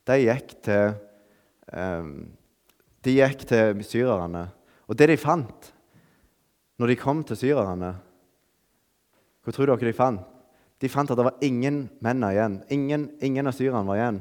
de 0.09 0.19
gikk 0.23 0.55
til, 0.65 0.95
um, 1.73 2.13
de 3.05 3.17
gikk 3.17 3.47
til 3.49 3.83
syrerne. 3.87 4.47
Og 4.89 4.99
det 4.99 5.09
de 5.13 5.19
fant 5.21 5.73
når 6.81 6.93
de 6.93 6.99
kom 6.99 7.21
til 7.25 7.39
syrerne 7.39 7.93
Hva 9.43 9.53
tror 9.55 9.71
dere 9.71 9.91
de 9.91 9.95
fant? 9.95 10.23
De 10.83 10.91
fant 10.91 11.11
at 11.11 11.19
det 11.19 11.25
var 11.27 11.43
ingen 11.43 11.85
menn 12.03 12.25
igjen. 12.27 12.57
Ingen, 12.75 13.09
ingen 13.23 13.47
av 13.47 13.55
syrerne 13.55 13.87
var 13.87 13.99
igjen. 13.99 14.21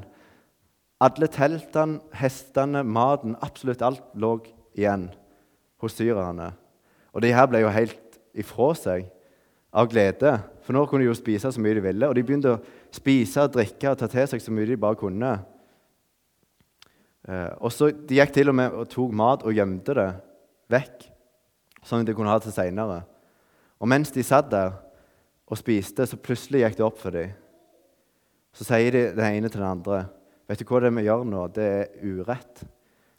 Alle 1.02 1.26
teltene, 1.32 1.98
hestene, 2.14 2.84
maten, 2.86 3.34
absolutt 3.42 3.82
alt 3.82 4.04
lå 4.14 4.36
igjen 4.78 5.08
hos 5.82 5.96
syrerne. 5.98 6.52
Og 7.12 7.24
de 7.24 7.32
her 7.34 7.48
ble 7.50 7.64
jo 7.64 7.72
helt 7.74 8.20
ifra 8.38 8.70
seg 8.78 9.08
av 9.72 9.88
glede, 9.90 10.36
for 10.62 10.76
nå 10.76 10.84
kunne 10.86 11.02
de 11.02 11.10
jo 11.10 11.16
spise 11.16 11.50
så 11.52 11.62
mye 11.62 11.74
de 11.78 11.84
ville. 11.84 12.08
Og 12.08 12.14
de 12.14 12.24
begynte 12.26 12.54
å 12.54 12.60
spise 12.94 13.48
drikke 13.50 13.90
og 13.90 13.98
ta 13.98 14.08
til 14.12 14.28
seg 14.30 14.44
så 14.44 14.54
mye 14.54 14.68
de 14.68 14.78
bare 14.80 15.00
kunne. 15.00 15.32
Eh, 17.26 17.50
og 17.58 17.72
så 17.74 17.90
De 17.90 18.18
gikk 18.18 18.34
til 18.34 18.52
og 18.52 18.58
med 18.58 18.76
og 18.76 18.88
tok 18.92 19.12
mat 19.16 19.44
og 19.46 19.54
gjemte 19.56 19.96
det 19.98 20.08
vekk, 20.72 21.06
sånn 21.82 22.04
at 22.04 22.08
de 22.08 22.14
kunne 22.16 22.30
ha 22.30 22.38
det 22.38 22.54
seinere. 22.54 23.02
Og 23.82 23.90
mens 23.90 24.14
de 24.14 24.22
satt 24.22 24.50
der 24.52 24.76
og 25.50 25.58
spiste, 25.58 26.06
så 26.06 26.16
plutselig 26.16 26.62
gikk 26.62 26.78
det 26.78 26.86
opp 26.86 27.00
for 27.00 27.14
dem. 27.14 27.34
Så 28.54 28.68
sier 28.68 28.92
de 28.94 29.08
den 29.16 29.38
ene 29.40 29.50
til 29.50 29.60
den 29.60 29.72
andre 29.72 30.04
Vet 30.52 30.60
du 30.60 30.68
hva 30.68 30.82
det 30.84 30.90
vi 30.92 31.06
gjør 31.06 31.22
nå? 31.24 31.46
Det 31.48 31.64
er 31.64 31.92
urett. 32.04 32.60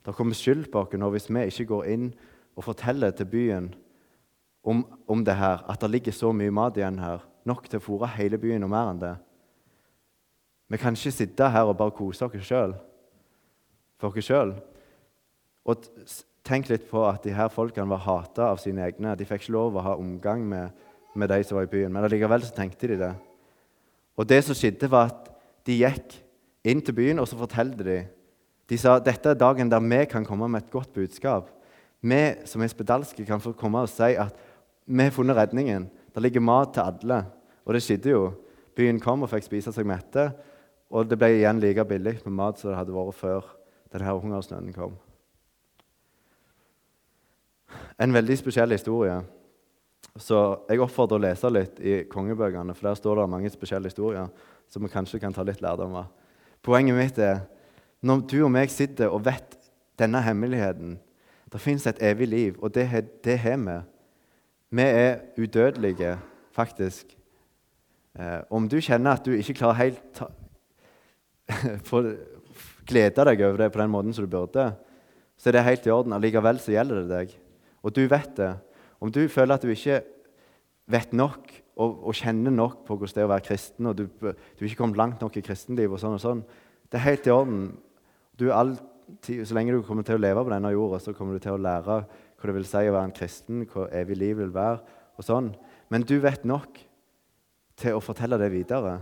Det 0.05 0.13
kommer 0.13 0.37
skyld 0.37 0.67
på 0.69 0.83
oss 0.83 0.91
hvis 1.15 1.29
vi 1.33 1.45
ikke 1.49 1.65
går 1.71 1.87
inn 1.89 2.11
og 2.53 2.65
forteller 2.67 3.09
til 3.17 3.25
byen 3.25 3.71
om, 4.61 4.83
om 5.09 5.23
det 5.25 5.33
her, 5.39 5.63
at 5.65 5.81
det 5.81 5.89
ligger 5.89 6.13
så 6.13 6.29
mye 6.29 6.53
mat 6.53 6.77
igjen 6.77 6.99
her, 7.01 7.23
nok 7.49 7.65
til 7.65 7.81
å 7.81 7.83
fôre 7.83 8.11
hele 8.19 8.37
byen 8.37 8.67
og 8.67 8.69
mer 8.69 8.91
enn 8.91 9.01
det. 9.01 9.15
Vi 10.69 10.77
kan 10.77 10.93
ikke 10.93 11.15
sitte 11.15 11.49
her 11.49 11.65
og 11.65 11.79
bare 11.79 11.95
kose 11.97 12.27
oss 12.27 12.45
sjøl 12.45 12.75
for 13.97 14.13
oss 14.13 14.29
sjøl. 14.29 14.53
Og 15.65 15.89
tenk 16.45 16.69
litt 16.69 16.85
på 16.89 17.01
at 17.07 17.25
de 17.25 17.33
her 17.33 17.49
folkene 17.49 17.89
var 17.95 18.05
hata 18.05 18.51
av 18.51 18.61
sine 18.61 18.85
egne. 18.85 19.15
De 19.17 19.25
fikk 19.25 19.47
ikke 19.47 19.55
lov 19.57 19.79
å 19.79 19.87
ha 19.87 19.95
omgang 19.97 20.45
med, 20.45 20.69
med 21.17 21.33
de 21.33 21.41
som 21.41 21.57
var 21.57 21.65
i 21.65 21.73
byen, 21.73 21.89
men 21.89 22.05
allikevel 22.05 22.45
så 22.45 22.53
tenkte 22.53 22.93
de 22.93 22.99
det. 23.07 23.13
Og 24.21 24.29
det 24.29 24.43
som 24.45 24.53
skjedde, 24.53 24.91
var 24.91 25.09
at 25.09 25.33
de 25.65 25.81
gikk 25.81 26.19
inn 26.63 26.81
til 26.81 26.95
byen, 26.95 27.19
og 27.19 27.27
så 27.27 27.37
fortalte 27.39 27.85
de. 27.85 27.97
De 28.69 28.79
sa 28.79 28.95
dette 29.03 29.29
er 29.29 29.39
dagen 29.39 29.69
der 29.69 29.83
vi 29.83 30.05
kan 30.09 30.25
komme 30.25 30.47
med 30.47 30.63
et 30.63 30.71
godt 30.71 30.93
budskap. 30.93 31.49
Vi 32.01 32.23
som 32.45 32.61
er 32.61 32.71
spedalske, 32.71 33.25
kan 33.25 33.41
få 33.41 33.53
komme 33.53 33.83
og 33.83 33.91
si 33.91 34.15
at 34.15 34.35
vi 34.85 35.03
har 35.03 35.11
funnet 35.11 35.37
redningen. 35.37 35.89
Det 36.13 36.21
ligger 36.21 36.41
mat 36.41 36.73
til 36.73 36.83
alle. 36.83 37.25
Og 37.65 37.73
det 37.73 37.83
skjedde 37.83 38.11
jo. 38.11 38.33
Byen 38.75 38.99
kom 38.99 39.23
og 39.23 39.29
fikk 39.29 39.45
spise 39.45 39.71
seg 39.71 39.85
mette, 39.85 40.31
og 40.89 41.07
det 41.09 41.17
ble 41.17 41.29
igjen 41.35 41.61
like 41.61 41.85
billig 41.85 42.19
med 42.25 42.33
mat 42.33 42.59
som 42.59 42.71
det 42.71 42.79
hadde 42.79 42.95
vært 42.95 43.17
før 43.17 43.51
denne 43.93 44.15
hungersnøden 44.17 44.73
kom. 44.73 44.95
En 48.01 48.13
veldig 48.13 48.37
spesiell 48.37 48.73
historie. 48.73 49.19
Så 50.19 50.39
jeg 50.69 50.81
oppfordrer 50.81 51.17
å 51.17 51.23
lese 51.23 51.49
litt 51.49 51.79
i 51.81 51.93
kongebøkene, 52.09 52.73
for 52.77 52.89
der 52.89 52.97
står 52.97 53.21
det 53.21 53.29
mange 53.31 53.53
spesielle 53.53 53.89
historier 53.89 54.29
som 54.69 54.83
vi 54.83 54.91
kanskje 54.93 55.21
kan 55.21 55.33
ta 55.33 55.45
litt 55.45 55.61
lærdom 55.61 55.95
av. 56.01 56.09
Poenget 56.63 56.95
mitt 56.95 57.17
er 57.19 57.43
når 58.03 58.23
du 58.27 58.37
og 58.43 58.51
meg 58.51 58.71
sitter 58.71 59.11
og 59.11 59.25
vet 59.25 59.57
denne 59.99 60.21
hemmeligheten 60.23 60.97
Det 61.51 61.61
fins 61.61 61.85
et 61.87 61.99
evig 62.01 62.27
liv, 62.27 62.55
og 62.59 62.73
det 62.73 62.87
det 63.23 63.37
har 63.39 63.57
vi. 63.57 63.81
Vi 64.69 64.81
er 64.81 65.19
udødelige, 65.37 66.17
faktisk. 66.51 67.05
Eh, 68.19 68.41
om 68.49 68.67
du 68.69 68.79
kjenner 68.81 69.13
at 69.13 69.25
du 69.25 69.31
ikke 69.31 69.53
klarer 69.53 69.73
helt 69.73 70.23
få 71.89 72.01
glede 72.87 73.25
deg 73.25 73.41
over 73.45 73.57
det 73.57 73.71
på 73.71 73.81
den 73.81 73.91
måten 73.91 74.13
som 74.13 74.25
du 74.25 74.31
burde, 74.31 74.71
så 75.37 75.49
er 75.49 75.51
det 75.51 75.63
helt 75.63 75.85
i 75.85 75.93
orden. 75.93 76.13
Allikevel 76.13 76.59
så 76.59 76.71
gjelder 76.71 77.03
det 77.03 77.09
deg. 77.11 77.37
Og 77.83 77.95
du 77.95 78.07
vet 78.07 78.33
det. 78.37 78.55
Om 78.99 79.11
du 79.11 79.27
føler 79.27 79.53
at 79.55 79.61
du 79.61 79.69
ikke 79.69 80.01
vet 80.87 81.13
nok 81.13 81.62
og, 81.75 82.03
og 82.05 82.15
kjenner 82.17 82.53
nok 82.53 82.83
på 82.87 82.95
hvordan 82.97 83.15
det 83.15 83.23
er 83.23 83.27
å 83.27 83.33
være 83.33 83.47
kristen, 83.47 83.89
og 83.89 83.97
du, 83.97 84.05
du 84.21 84.65
ikke 84.65 84.79
kommet 84.83 84.99
langt 84.99 85.23
nok 85.23 85.37
i 85.39 85.45
kristenlivet, 85.45 85.95
og 85.95 86.01
sånn 86.01 86.17
og 86.17 86.21
sånn, 86.21 86.43
det 86.91 86.99
er 86.99 87.07
helt 87.07 87.27
i 87.27 87.33
orden. 87.33 87.63
Alltid, 88.53 89.45
så 89.47 89.57
lenge 89.57 89.73
du 89.73 89.81
kommer 89.85 90.05
til 90.05 90.19
å 90.19 90.21
leve 90.21 90.43
på 90.45 90.53
denne 90.53 90.73
jorda, 90.73 90.99
så 91.01 91.15
kommer 91.17 91.37
du 91.37 91.43
til 91.43 91.55
å 91.55 91.61
lære 91.61 92.03
hva 92.05 92.49
det 92.49 92.57
vil 92.57 92.67
si 92.67 92.83
å 92.85 92.93
være 92.93 93.07
en 93.09 93.15
kristen, 93.15 93.63
hva 93.71 93.87
evig 93.95 94.19
liv 94.19 94.37
vil 94.41 94.53
være. 94.53 94.83
og 95.17 95.25
sånn. 95.25 95.51
Men 95.93 96.05
du 96.09 96.15
vet 96.19 96.45
nok 96.45 96.79
til 97.77 97.97
å 97.97 98.01
fortelle 98.01 98.39
det 98.41 98.49
videre. 98.53 98.97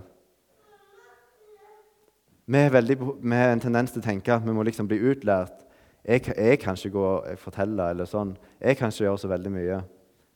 Vi 2.52 2.62
veldig, 2.74 2.98
vi 3.00 3.38
har 3.38 3.54
en 3.54 3.64
tendens 3.64 3.94
til 3.94 4.02
å 4.02 4.06
tenke 4.06 4.34
at 4.34 4.44
vi 4.44 4.52
må 4.52 4.64
liksom 4.68 4.90
bli 4.90 5.00
utlært. 5.00 5.64
Jeg, 6.04 6.26
jeg 6.36 6.60
kan 6.60 6.76
ikke 6.76 6.96
gå 6.96 7.06
og 7.06 7.40
fortelle 7.40 7.92
eller 7.94 8.10
sånn. 8.10 8.34
Jeg 8.60 8.76
kan 8.80 8.92
ikke 8.92 9.06
gjøre 9.06 9.22
så 9.22 9.30
veldig 9.32 9.52
mye. 9.54 9.78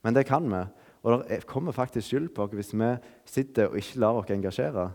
Men 0.05 0.15
det 0.15 0.23
kan 0.29 0.47
vi. 0.47 0.61
Og 1.05 1.25
det 1.29 1.45
kommer 1.45 1.75
faktisk 1.75 2.07
skyld 2.07 2.31
på 2.33 2.47
oss 2.47 2.53
hvis 2.57 2.73
vi 2.73 2.91
sitter 3.29 3.69
og 3.69 3.77
ikke 3.77 3.99
lar 4.01 4.17
oss 4.17 4.31
engasjere. 4.33 4.87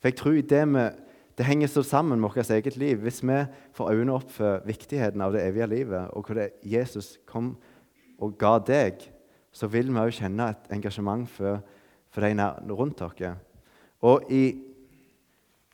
For 0.00 0.08
jeg 0.08 0.16
tror 0.16 0.38
det 0.48 0.62
med, 0.68 1.02
det 1.36 1.46
henger 1.46 1.68
så 1.68 1.82
sammen 1.84 2.20
med 2.20 2.30
vårt 2.30 2.50
eget 2.50 2.76
liv. 2.76 2.96
Hvis 3.04 3.20
vi 3.22 3.44
får 3.76 3.92
øynene 3.92 4.16
opp 4.16 4.30
for 4.32 4.64
viktigheten 4.64 5.20
av 5.20 5.32
det 5.32 5.44
evige 5.44 5.68
livet, 5.68 6.08
og 6.10 6.24
hvor 6.26 6.40
Jesus 6.64 7.18
kom 7.28 7.56
og 8.18 8.38
ga 8.38 8.56
deg, 8.58 9.04
så 9.52 9.68
vil 9.68 9.92
vi 9.92 10.00
òg 10.00 10.16
kjenne 10.16 10.48
et 10.54 10.72
engasjement 10.72 11.28
for, 11.28 11.60
for 12.08 12.24
de 12.24 12.72
rundt 12.72 13.02
oss. 13.02 13.36
Og 14.00 14.32
i, 14.32 14.68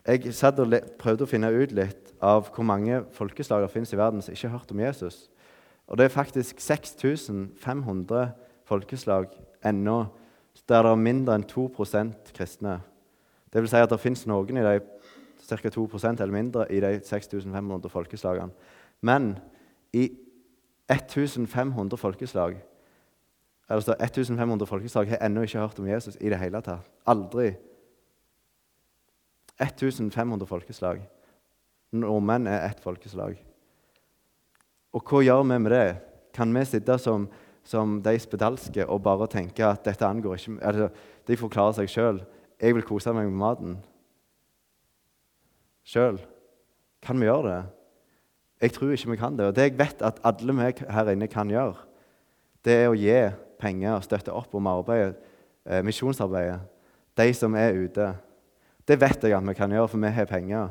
Jeg 0.08 0.32
satt 0.32 0.58
og 0.58 0.72
prøvde 0.98 1.26
å 1.26 1.28
finne 1.28 1.50
ut 1.52 1.72
litt 1.72 2.14
av 2.24 2.48
hvor 2.48 2.64
mange 2.64 3.02
folkeslag 3.12 3.60
det 3.62 3.70
finnes 3.70 3.92
i 3.92 3.98
verden 3.98 4.22
som 4.22 4.32
ikke 4.32 4.48
har 4.48 4.58
hørt 4.58 4.70
om 4.72 4.80
Jesus. 4.80 5.28
Og 5.86 5.98
det 5.98 6.06
er 6.06 6.14
faktisk 6.14 6.60
6500 6.60 8.32
folkeslag 8.64 9.28
ennå 9.64 10.06
der 10.68 10.82
det 10.84 10.90
er 10.90 11.00
mindre 11.00 11.34
enn 11.38 11.46
2% 11.48 12.32
kristne. 12.36 12.80
Det 13.48 13.62
vil 13.62 13.70
si 13.70 13.80
at 13.80 13.88
det 13.88 14.00
fins 14.02 14.26
noen 14.28 14.58
i 14.60 14.64
de 14.64 14.80
ca. 15.48 15.70
2% 15.72 16.20
eller 16.20 16.34
mindre 16.34 16.66
i 16.68 16.80
de 16.80 16.98
6500 17.00 17.88
folkeslagene. 17.88 18.52
Men 19.00 19.38
i 19.96 20.10
1500 20.90 21.96
folkeslag 21.96 22.58
altså 23.68 23.94
1500 24.00 24.66
folkeslag 24.66 25.08
har 25.08 25.24
ennå 25.26 25.42
ikke 25.44 25.58
hørt 25.58 25.78
om 25.78 25.88
Jesus 25.88 26.16
i 26.20 26.28
det 26.28 26.38
hele 26.38 26.60
tatt. 26.64 26.88
Aldri. 27.06 27.52
1500 29.60 30.46
folkeslag. 30.46 31.02
Nordmenn 31.92 32.46
er 32.46 32.68
ett 32.68 32.80
folkeslag. 32.80 33.36
Og 34.92 35.04
hva 35.04 35.20
gjør 35.24 35.42
vi 35.42 35.58
med 35.58 35.72
det? 35.72 35.96
Kan 36.34 36.54
vi 36.54 36.64
sitte 36.64 36.98
som, 36.98 37.28
som 37.68 37.98
de 38.02 38.16
spedalske 38.20 38.86
og 38.86 39.02
bare 39.04 39.28
tenke 39.30 39.66
at 39.66 39.84
dette 39.84 40.06
angår 40.06 40.38
ikke 40.38 40.56
altså, 40.64 40.88
De 41.28 41.36
forklarer 41.36 41.76
seg 41.76 41.90
sjøl. 41.92 42.20
Jeg 42.60 42.74
vil 42.74 42.86
kose 42.86 43.12
meg 43.12 43.28
med 43.28 43.36
maten 43.38 43.74
sjøl? 45.84 46.18
Kan 47.04 47.20
vi 47.20 47.28
gjøre 47.28 47.50
det? 47.50 47.58
Jeg 48.60 48.72
tror 48.74 48.94
ikke 48.94 49.10
vi 49.12 49.20
kan 49.20 49.36
det. 49.38 49.50
Og 49.50 49.56
det 49.56 49.68
jeg 49.68 49.78
vet 49.78 50.02
at 50.02 50.20
alle 50.24 50.56
vi 50.56 50.72
her 50.88 51.12
inne 51.12 51.28
kan 51.30 51.50
gjøre, 51.52 51.76
det 52.64 52.74
er 52.74 52.88
å 52.90 52.96
gi 52.98 53.20
penger 53.60 53.94
og 53.98 54.06
støtte 54.06 54.34
opp 54.34 54.54
om 54.54 54.66
arbeidet, 54.66 55.16
eh, 55.66 55.82
misjonsarbeidet. 55.84 56.60
De 57.16 57.34
som 57.34 57.54
er 57.54 57.76
ute. 57.76 58.14
Det 58.88 59.00
vet 59.00 59.22
jeg 59.22 59.36
at 59.36 59.46
vi 59.46 59.54
kan 59.54 59.70
gjøre, 59.70 59.88
for 59.88 59.98
vi 59.98 60.10
har 60.10 60.26
penger. 60.26 60.68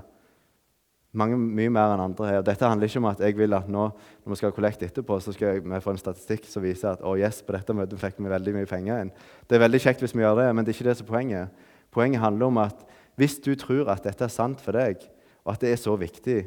Mange, 1.17 1.37
mye 1.39 1.71
mer 1.73 1.95
enn 1.95 2.03
andre 2.03 2.27
her. 2.29 2.43
Dette 2.45 2.67
handler 2.69 2.89
ikke 2.89 3.01
om 3.01 3.07
at 3.09 3.21
jeg 3.25 3.37
vil 3.39 3.55
at 3.57 3.69
nå 3.71 3.87
når 3.87 4.29
vi 4.29 4.37
skal 4.37 4.51
ha 4.51 4.55
kollekt 4.55 4.83
etterpå, 4.85 5.17
så 5.23 5.33
skal 5.33 5.63
vi 5.63 5.79
få 5.81 5.95
en 5.95 6.01
statistikk 6.01 6.45
som 6.45 6.61
viser 6.61 6.91
at 6.91 7.01
oh 7.01 7.15
yes, 7.17 7.39
på 7.41 7.55
dette 7.55 7.73
møtet 7.73 8.01
fikk 8.01 8.19
vi 8.21 8.29
veldig 8.29 8.53
mye 8.59 8.69
penger 8.69 9.05
inn. 9.05 9.13
Det 9.49 9.57
er 9.57 9.63
veldig 9.63 9.81
kjekt 9.81 10.03
hvis 10.03 10.13
vi 10.13 10.21
gjør 10.21 10.37
det, 10.43 10.47
men 10.53 10.65
det 10.65 10.73
er 10.73 10.77
ikke 10.77 10.89
det 10.89 10.97
som 10.99 11.07
er 11.07 11.13
poenget. 11.15 11.63
Poenget 11.95 12.21
handler 12.21 12.51
om 12.51 12.59
at 12.61 12.83
hvis 13.17 13.39
du 13.41 13.55
tror 13.57 13.89
at 13.89 14.05
dette 14.05 14.27
er 14.27 14.33
sant 14.33 14.61
for 14.61 14.77
deg, 14.77 15.01
og 15.41 15.55
at 15.55 15.63
det 15.63 15.71
er 15.73 15.81
så 15.81 15.95
viktig 15.97 16.37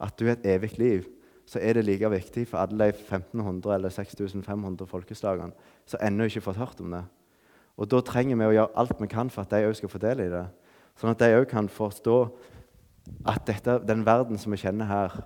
at 0.00 0.14
du 0.20 0.28
har 0.28 0.38
et 0.38 0.46
evig 0.52 0.76
liv, 0.78 1.08
så 1.50 1.58
er 1.58 1.74
det 1.74 1.88
like 1.88 2.10
viktig 2.12 2.46
for 2.46 2.62
alle 2.62 2.92
de 2.92 2.94
1500 2.94 3.74
eller 3.74 3.90
6500 3.90 4.86
folkeslagene 4.86 5.70
som 5.90 6.02
ennå 6.06 6.28
ikke 6.28 6.38
har 6.38 6.46
fått 6.46 6.60
hørt 6.62 6.84
om 6.84 6.94
det. 6.94 7.02
Og 7.80 7.88
Da 7.90 8.00
trenger 8.04 8.36
vi 8.36 8.46
å 8.46 8.54
gjøre 8.54 8.76
alt 8.78 9.00
vi 9.00 9.08
kan 9.10 9.30
for 9.32 9.42
at 9.42 9.50
de 9.50 9.66
òg 9.66 9.74
skal 9.74 9.90
få 9.90 9.98
del 9.98 10.20
i 10.22 10.30
det. 10.30 10.44
Sånn 11.00 11.10
at 11.10 11.18
de 11.18 11.32
òg 11.34 11.48
kan 11.48 11.66
forstå 11.66 12.16
at 13.28 13.46
dette, 13.46 13.78
den 13.88 14.04
verden 14.06 14.38
som 14.38 14.52
vi 14.52 14.60
kjenner 14.60 14.88
her, 14.88 15.20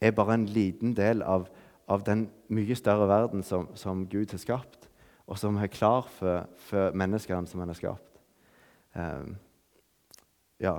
er 0.00 0.14
bare 0.14 0.34
en 0.38 0.46
liten 0.46 0.94
del 0.96 1.22
av, 1.22 1.48
av 1.88 2.04
den 2.06 2.28
mye 2.54 2.76
større 2.78 3.08
verden 3.10 3.42
som, 3.42 3.68
som, 3.74 4.06
Gud 4.06 4.30
har 4.30 4.42
skapt, 4.42 4.88
og 5.26 5.38
som 5.38 5.58
er 5.60 5.72
klar 5.72 6.06
for, 6.18 6.46
for 6.68 6.94
menneskene 6.96 7.50
som 7.50 7.60
han 7.60 7.72
har 7.72 7.78
skapt. 7.78 8.22
Um, 8.94 9.34
ja. 10.62 10.76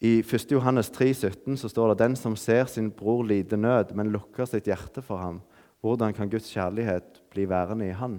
I 0.00 0.20
1. 0.24 0.50
Johannes 0.52 0.90
3, 0.90 1.12
17 1.14 1.60
så 1.60 1.68
står 1.68 1.92
det 1.92 2.02
den 2.02 2.16
som 2.16 2.36
ser 2.36 2.64
sin 2.72 2.90
bror 2.90 3.22
lide 3.28 3.56
nød, 3.56 3.94
men 3.94 4.12
lukker 4.12 4.48
sitt 4.48 4.68
hjerte 4.70 5.04
for 5.04 5.20
ham, 5.20 5.40
hvordan 5.80 6.12
kan 6.16 6.28
Guds 6.32 6.50
kjærlighet 6.52 7.22
bli 7.32 7.46
værende 7.48 7.88
i 7.88 7.96
han? 7.96 8.18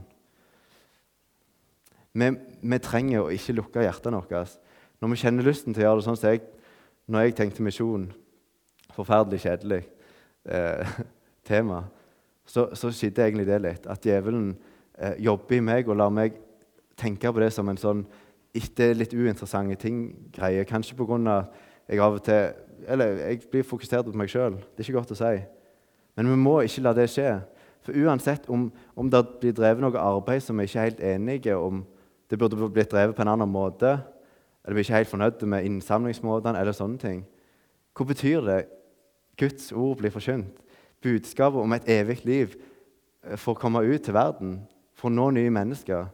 Vi, 2.14 2.28
vi 2.62 2.80
trenger 2.84 3.24
å 3.24 3.32
ikke 3.34 3.56
lukke 3.56 3.86
hjertene 3.86 4.20
våre. 4.20 4.46
Når 5.02 5.14
vi 5.14 5.20
kjenner 5.24 5.48
lysten 5.48 5.74
til 5.74 5.84
å 5.84 5.88
gjøre 5.88 6.02
det 6.02 6.06
sånn 6.06 6.20
som 6.20 6.34
jeg, 6.34 6.42
når 7.12 7.28
jeg 7.28 7.36
tenkte 7.36 7.64
misjon 7.66 8.12
Forferdelig 8.92 9.40
kjedelig 9.40 9.86
eh, 10.52 10.90
tema. 11.48 11.86
Så, 12.44 12.66
så 12.76 12.90
skjedde 12.92 13.24
egentlig 13.24 13.46
det 13.48 13.60
litt. 13.64 13.86
At 13.88 14.04
djevelen 14.04 14.50
eh, 15.00 15.16
jobber 15.24 15.56
i 15.56 15.62
meg 15.64 15.88
og 15.88 15.96
lar 15.96 16.12
meg 16.12 16.36
tenke 17.00 17.32
på 17.32 17.40
det 17.40 17.54
som 17.56 17.70
en 17.72 17.80
sånn 17.80 18.02
ikke 18.52 18.90
litt 18.98 19.16
uinteressante 19.16 19.78
ting-greie. 19.80 20.68
Kanskje 20.68 20.98
pga. 21.00 21.38
jeg 21.88 22.04
av 22.04 22.20
og 22.20 22.24
til 22.28 22.52
Eller 22.88 23.06
jeg 23.30 23.42
blir 23.52 23.64
fokusert 23.64 24.06
på 24.06 24.18
meg 24.18 24.30
sjøl. 24.30 24.58
Det 24.60 24.84
er 24.84 24.90
ikke 24.90 25.00
godt 25.00 25.16
å 25.16 25.20
si. 25.22 25.34
Men 26.18 26.28
vi 26.28 26.36
må 26.36 26.60
ikke 26.66 26.82
la 26.84 26.94
det 26.98 27.08
skje. 27.14 27.40
For 27.86 27.96
uansett 27.96 28.50
om, 28.50 28.72
om 28.96 29.10
det 29.10 29.22
blir 29.40 29.54
drevet 29.54 29.82
noe 29.82 29.98
arbeid 29.98 30.44
som 30.44 30.58
vi 30.58 30.68
ikke 30.68 30.80
er 30.80 30.90
helt 30.90 31.04
enige 31.14 31.56
om 31.56 31.86
det 32.28 32.40
burde 32.40 32.70
blitt 32.70 32.92
drevet 32.92 33.16
på 33.16 33.22
en 33.22 33.32
annen 33.32 33.50
måte, 33.50 34.00
eller 34.64 34.76
vi 34.76 34.80
er 34.80 34.86
ikke 34.86 35.00
helt 35.00 35.12
fornøyde 35.12 35.48
med 35.50 35.66
innsamlingsmåtene 35.66 36.60
eller 36.60 36.76
sånne 36.78 37.02
ting 37.02 37.24
Hva 37.98 38.06
betyr 38.08 38.46
det? 38.46 38.60
Guds 39.38 39.72
ord 39.72 39.98
blir 39.98 40.14
forkynt. 40.14 40.60
Budskapet 41.02 41.60
om 41.60 41.74
et 41.74 41.90
evig 41.90 42.22
liv 42.26 42.54
for 42.56 42.70
får 43.38 43.54
komme 43.54 43.84
ut 43.86 44.02
til 44.02 44.14
verden, 44.14 44.62
for 44.98 45.10
å 45.10 45.14
nå 45.14 45.30
nye 45.36 45.52
mennesker. 45.54 46.08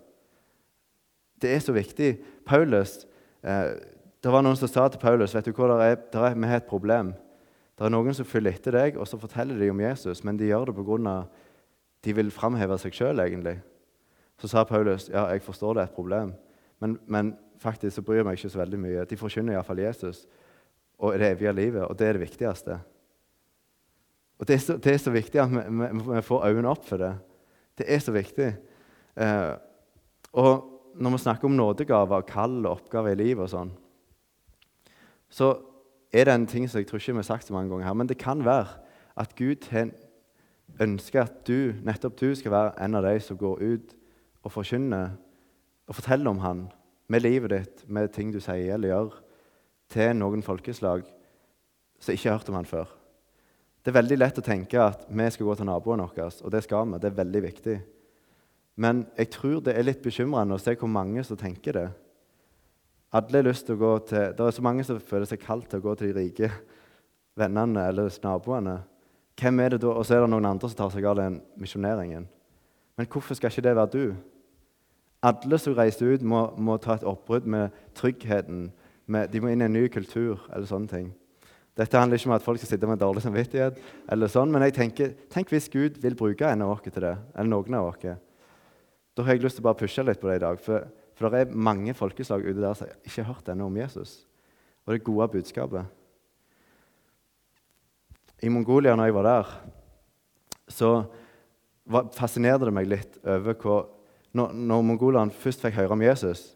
Det 1.42 1.54
er 1.54 1.62
så 1.64 1.76
viktig. 1.76 2.18
Paulus, 2.46 3.06
eh, 3.44 3.76
Det 4.24 4.32
var 4.32 4.42
noen 4.42 4.56
som 4.58 4.68
sa 4.68 4.88
til 4.88 5.00
Paulus 5.00 5.36
vet 5.36 5.46
du 5.46 5.52
hva, 5.54 5.68
der 5.68 5.82
er, 5.92 5.96
der 6.12 6.24
er, 6.26 6.34
vi 6.36 6.48
har 6.48 6.56
et 6.58 6.64
problem. 6.64 7.14
Det 7.78 7.86
er 7.86 7.90
noen 7.90 8.14
som 8.14 8.26
følger 8.26 8.52
etter 8.52 8.72
deg, 8.72 8.98
og 8.98 9.08
så 9.08 9.18
forteller 9.18 9.60
de 9.60 9.70
om 9.70 9.80
Jesus, 9.80 10.24
men 10.24 10.38
de 10.38 10.48
gjør 10.48 10.66
det 10.66 10.76
pga. 10.76 11.28
de 12.04 12.14
vil 12.14 12.32
framheve 12.32 12.78
seg 12.78 12.94
sjøl, 12.94 13.20
egentlig. 13.20 13.62
Så 14.40 14.48
sa 14.48 14.64
Paulus 14.64 15.10
ja, 15.10 15.28
jeg 15.28 15.42
forstår 15.42 15.74
det 15.74 15.82
er 15.82 15.86
et 15.86 15.96
problem, 15.96 16.34
men, 16.80 16.98
men 17.08 17.34
faktisk 17.62 17.96
så 17.96 18.04
bryr 18.06 18.22
jeg 18.22 18.28
meg 18.28 18.38
ikke 18.38 18.52
så 18.54 18.62
veldig 18.62 18.80
mye. 18.82 19.06
De 19.10 19.18
forkynner 19.20 19.56
iallfall 19.56 19.82
Jesus 19.82 20.26
og 20.98 21.18
det 21.20 21.32
evige 21.32 21.54
livet, 21.54 21.84
og 21.86 21.98
det 21.98 22.08
er 22.08 22.18
det 22.18 22.24
viktigste. 22.26 22.80
Og 24.38 24.48
Det 24.48 24.54
er 24.54 24.62
så, 24.62 24.78
det 24.78 24.94
er 24.94 24.98
så 25.02 25.12
viktig 25.14 25.42
at 25.42 25.52
vi, 25.52 25.64
vi, 25.70 25.90
vi, 26.16 26.22
får 26.22 26.46
øynene 26.46 26.70
opp 26.70 26.86
for 26.86 27.02
det. 27.02 27.14
Det 27.78 27.86
er 27.90 28.00
så 28.02 28.14
viktig. 28.14 28.50
Eh, 29.18 29.54
og 30.34 30.94
når 30.96 31.14
vi 31.14 31.18
snakker 31.18 31.50
om 31.50 31.58
nådegaver, 31.58 32.22
kall 32.22 32.66
og 32.66 32.72
oppgaver 32.72 33.14
i 33.14 33.22
livet 33.22 33.46
og 33.46 33.54
sånn, 33.54 33.72
så 35.30 35.54
er 36.14 36.26
det 36.26 36.34
en 36.34 36.48
ting 36.50 36.68
som 36.70 36.80
jeg 36.80 36.88
tror 36.90 37.02
ikke 37.02 37.18
vi 37.18 37.22
har 37.22 37.30
sagt 37.30 37.48
så 37.48 37.54
mange 37.54 37.70
ganger 37.70 37.90
her, 37.90 37.98
men 37.98 38.10
det 38.10 38.18
kan 38.22 38.46
være 38.46 38.80
at 39.18 39.36
Gud 39.38 39.66
ønsker 40.82 41.24
at 41.24 41.42
du, 41.48 41.74
nettopp 41.86 42.20
du 42.20 42.36
skal 42.38 42.54
være 42.54 42.76
en 42.86 42.98
av 42.98 43.06
de 43.06 43.18
som 43.22 43.38
går 43.38 43.62
ut 43.62 43.96
og 44.46 44.54
forkynner 44.54 45.18
og 45.88 45.96
fortelle 45.96 46.30
om 46.30 46.40
Han 46.44 46.68
med 47.08 47.24
livet 47.24 47.54
ditt, 47.54 47.84
med 47.88 48.12
ting 48.12 48.32
du 48.34 48.40
sier 48.44 48.76
eller 48.76 48.92
gjør, 48.92 49.20
til 49.90 50.16
noen 50.20 50.44
folkeslag 50.44 51.06
som 52.00 52.14
ikke 52.14 52.30
har 52.30 52.40
hørt 52.40 52.50
om 52.52 52.60
Han 52.60 52.68
før. 52.68 52.90
Det 53.84 53.94
er 53.94 54.02
veldig 54.02 54.18
lett 54.18 54.40
å 54.42 54.44
tenke 54.44 54.82
at 54.84 55.06
vi 55.08 55.30
skal 55.32 55.48
gå 55.48 55.54
til 55.56 55.70
naboen 55.70 56.04
vår, 56.04 56.42
og 56.44 56.52
det 56.52 56.64
skal 56.66 56.90
vi. 56.90 57.00
Det 57.00 57.08
er 57.08 57.22
veldig 57.22 57.42
viktig. 57.46 57.78
Men 58.76 59.06
jeg 59.18 59.30
tror 59.32 59.62
det 59.64 59.78
er 59.78 59.88
litt 59.88 60.04
bekymrende 60.04 60.58
å 60.58 60.62
se 60.62 60.76
hvor 60.76 60.92
mange 60.92 61.24
som 61.24 61.40
tenker 61.40 61.80
det. 61.80 61.88
Alle 63.16 63.40
har 63.40 63.48
lyst 63.48 63.66
til 63.66 63.78
å 63.78 63.80
gå 63.80 63.94
til, 64.10 64.34
Det 64.36 64.44
er 64.44 64.52
så 64.52 64.62
mange 64.62 64.84
som 64.84 65.00
føler 65.00 65.26
seg 65.26 65.40
kalt 65.40 65.70
til 65.70 65.80
å 65.80 65.86
gå 65.88 65.96
til 65.96 66.12
de 66.12 66.20
rike 66.20 66.52
vennene 67.40 67.88
eller 67.88 68.12
naboene. 68.24 68.82
Hvem 69.40 69.60
er 69.60 69.70
det 69.70 69.82
da? 69.82 69.94
Og 69.94 70.06
så 70.06 70.18
er 70.18 70.26
det 70.26 70.30
noen 70.34 70.46
andre 70.46 70.70
som 70.70 70.78
tar 70.78 70.92
seg 70.92 71.06
av 71.06 71.16
den 71.16 71.42
misjoneringen. 71.56 72.28
Men 72.98 73.08
hvorfor 73.08 73.38
skal 73.38 73.54
ikke 73.54 73.70
det 73.70 73.76
være 73.78 73.94
du? 73.94 74.16
Alle 75.26 75.58
som 75.58 75.74
reiser 75.78 76.14
ut, 76.14 76.26
må, 76.26 76.44
må 76.58 76.78
ta 76.82 76.98
et 76.98 77.06
oppbrudd 77.08 77.48
med 77.50 77.74
tryggheten. 77.98 78.68
Med, 79.08 79.32
de 79.32 79.42
må 79.42 79.50
inn 79.50 79.64
i 79.64 79.66
en 79.66 79.74
ny 79.74 79.88
kultur 79.90 80.44
eller 80.52 80.68
sånne 80.70 80.92
ting. 80.92 81.10
Dette 81.78 82.00
handler 82.00 82.18
ikke 82.18 82.30
om 82.32 82.36
at 82.36 82.46
folk 82.46 82.60
skal 82.62 82.72
sitte 82.74 82.90
med 82.90 83.00
dårlig 83.02 83.22
samvittighet, 83.22 83.78
eller 84.10 84.30
sånn, 84.34 84.50
men 84.50 84.64
jeg 84.66 84.74
tenker, 84.74 85.12
tenk 85.30 85.52
hvis 85.54 85.70
Gud 85.70 86.00
vil 86.02 86.18
bruke 86.18 86.48
en 86.50 86.64
av 86.66 86.74
oss 86.74 86.82
til 86.88 87.04
det, 87.04 87.14
eller 87.38 87.52
noen 87.52 87.78
av 87.78 87.92
oss. 87.92 88.08
Da 89.14 89.26
har 89.26 89.38
jeg 89.38 89.44
lyst 89.46 89.60
til 89.60 89.66
å 89.66 89.68
bare 89.70 89.80
pushe 89.84 90.06
litt 90.06 90.22
på 90.22 90.30
det 90.30 90.40
i 90.40 90.42
dag. 90.42 90.58
For, 90.62 90.88
for 91.18 91.34
det 91.34 91.44
er 91.44 91.54
mange 91.70 91.94
folkeslag 91.98 92.46
ute 92.46 92.62
der 92.62 92.78
som 92.78 92.90
ikke 93.06 93.22
har 93.22 93.30
hørt 93.36 93.54
ennå 93.54 93.70
om 93.70 93.78
Jesus 93.78 94.24
og 94.88 94.94
det 94.96 95.04
gode 95.04 95.28
budskapet. 95.34 95.84
I 98.40 98.50
Mongolia, 98.54 98.96
når 98.96 99.10
jeg 99.10 99.16
var 99.18 99.26
der, 99.28 99.50
så 100.72 100.92
fascinerte 102.16 102.70
det 102.70 102.76
meg 102.76 102.88
litt 102.88 103.18
over 103.26 103.58
hva 103.60 103.78
Når, 104.34 104.54
når 104.54 104.86
mongolene 104.86 105.32
først 105.32 105.62
fikk 105.64 105.78
høre 105.80 105.96
om 105.96 106.04
Jesus, 106.04 106.54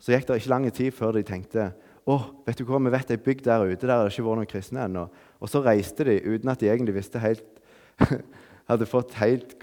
så 0.00 0.14
gikk 0.14 0.28
det 0.28 0.40
ikke 0.40 0.52
lang 0.52 0.66
tid 0.72 0.90
før 0.96 1.12
de 1.16 1.24
tenkte 1.26 1.72
«Åh, 2.08 2.22
vet 2.46 2.58
du 2.58 2.64
hva, 2.64 2.80
vi 2.80 2.90
vet 2.90 3.10
ei 3.12 3.20
bygd 3.20 3.44
der 3.44 3.66
ute 3.68 3.86
der 3.86 4.00
det 4.00 4.14
ikke 4.14 4.24
vært 4.24 4.40
noen 4.40 4.48
kristne 4.48 4.86
ennå. 4.86 5.04
Og 5.38 5.50
så 5.52 5.60
reiste 5.62 6.06
de 6.08 6.16
uten 6.24 6.48
at 6.50 6.62
de 6.62 6.70
egentlig 6.70 6.96
visste 6.96 7.20
helt 7.22 7.60
hadde 8.70 8.88
fått 8.88 9.14
helt, 9.20 9.54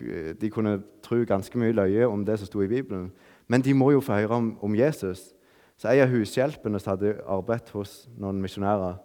De 0.41 0.49
kunne 0.53 0.77
tro 1.03 1.23
ganske 1.27 1.59
mye 1.59 1.75
løye 1.75 2.07
om 2.07 2.23
det 2.25 2.37
som 2.39 2.49
sto 2.49 2.61
i 2.63 2.69
Bibelen. 2.69 3.09
Men 3.47 3.63
de 3.63 3.73
må 3.73 3.91
jo 3.95 4.03
få 4.03 4.19
høre 4.19 4.37
om, 4.37 4.51
om 4.61 4.75
Jesus. 4.75 5.31
Så 5.77 5.89
Ei 5.91 6.01
av 6.03 6.11
hushjelpene 6.11 6.79
som 6.81 6.95
hadde 6.95 7.17
arbeidet 7.25 7.71
hos 7.75 8.07
noen 8.17 8.41
misjonærer, 8.43 8.97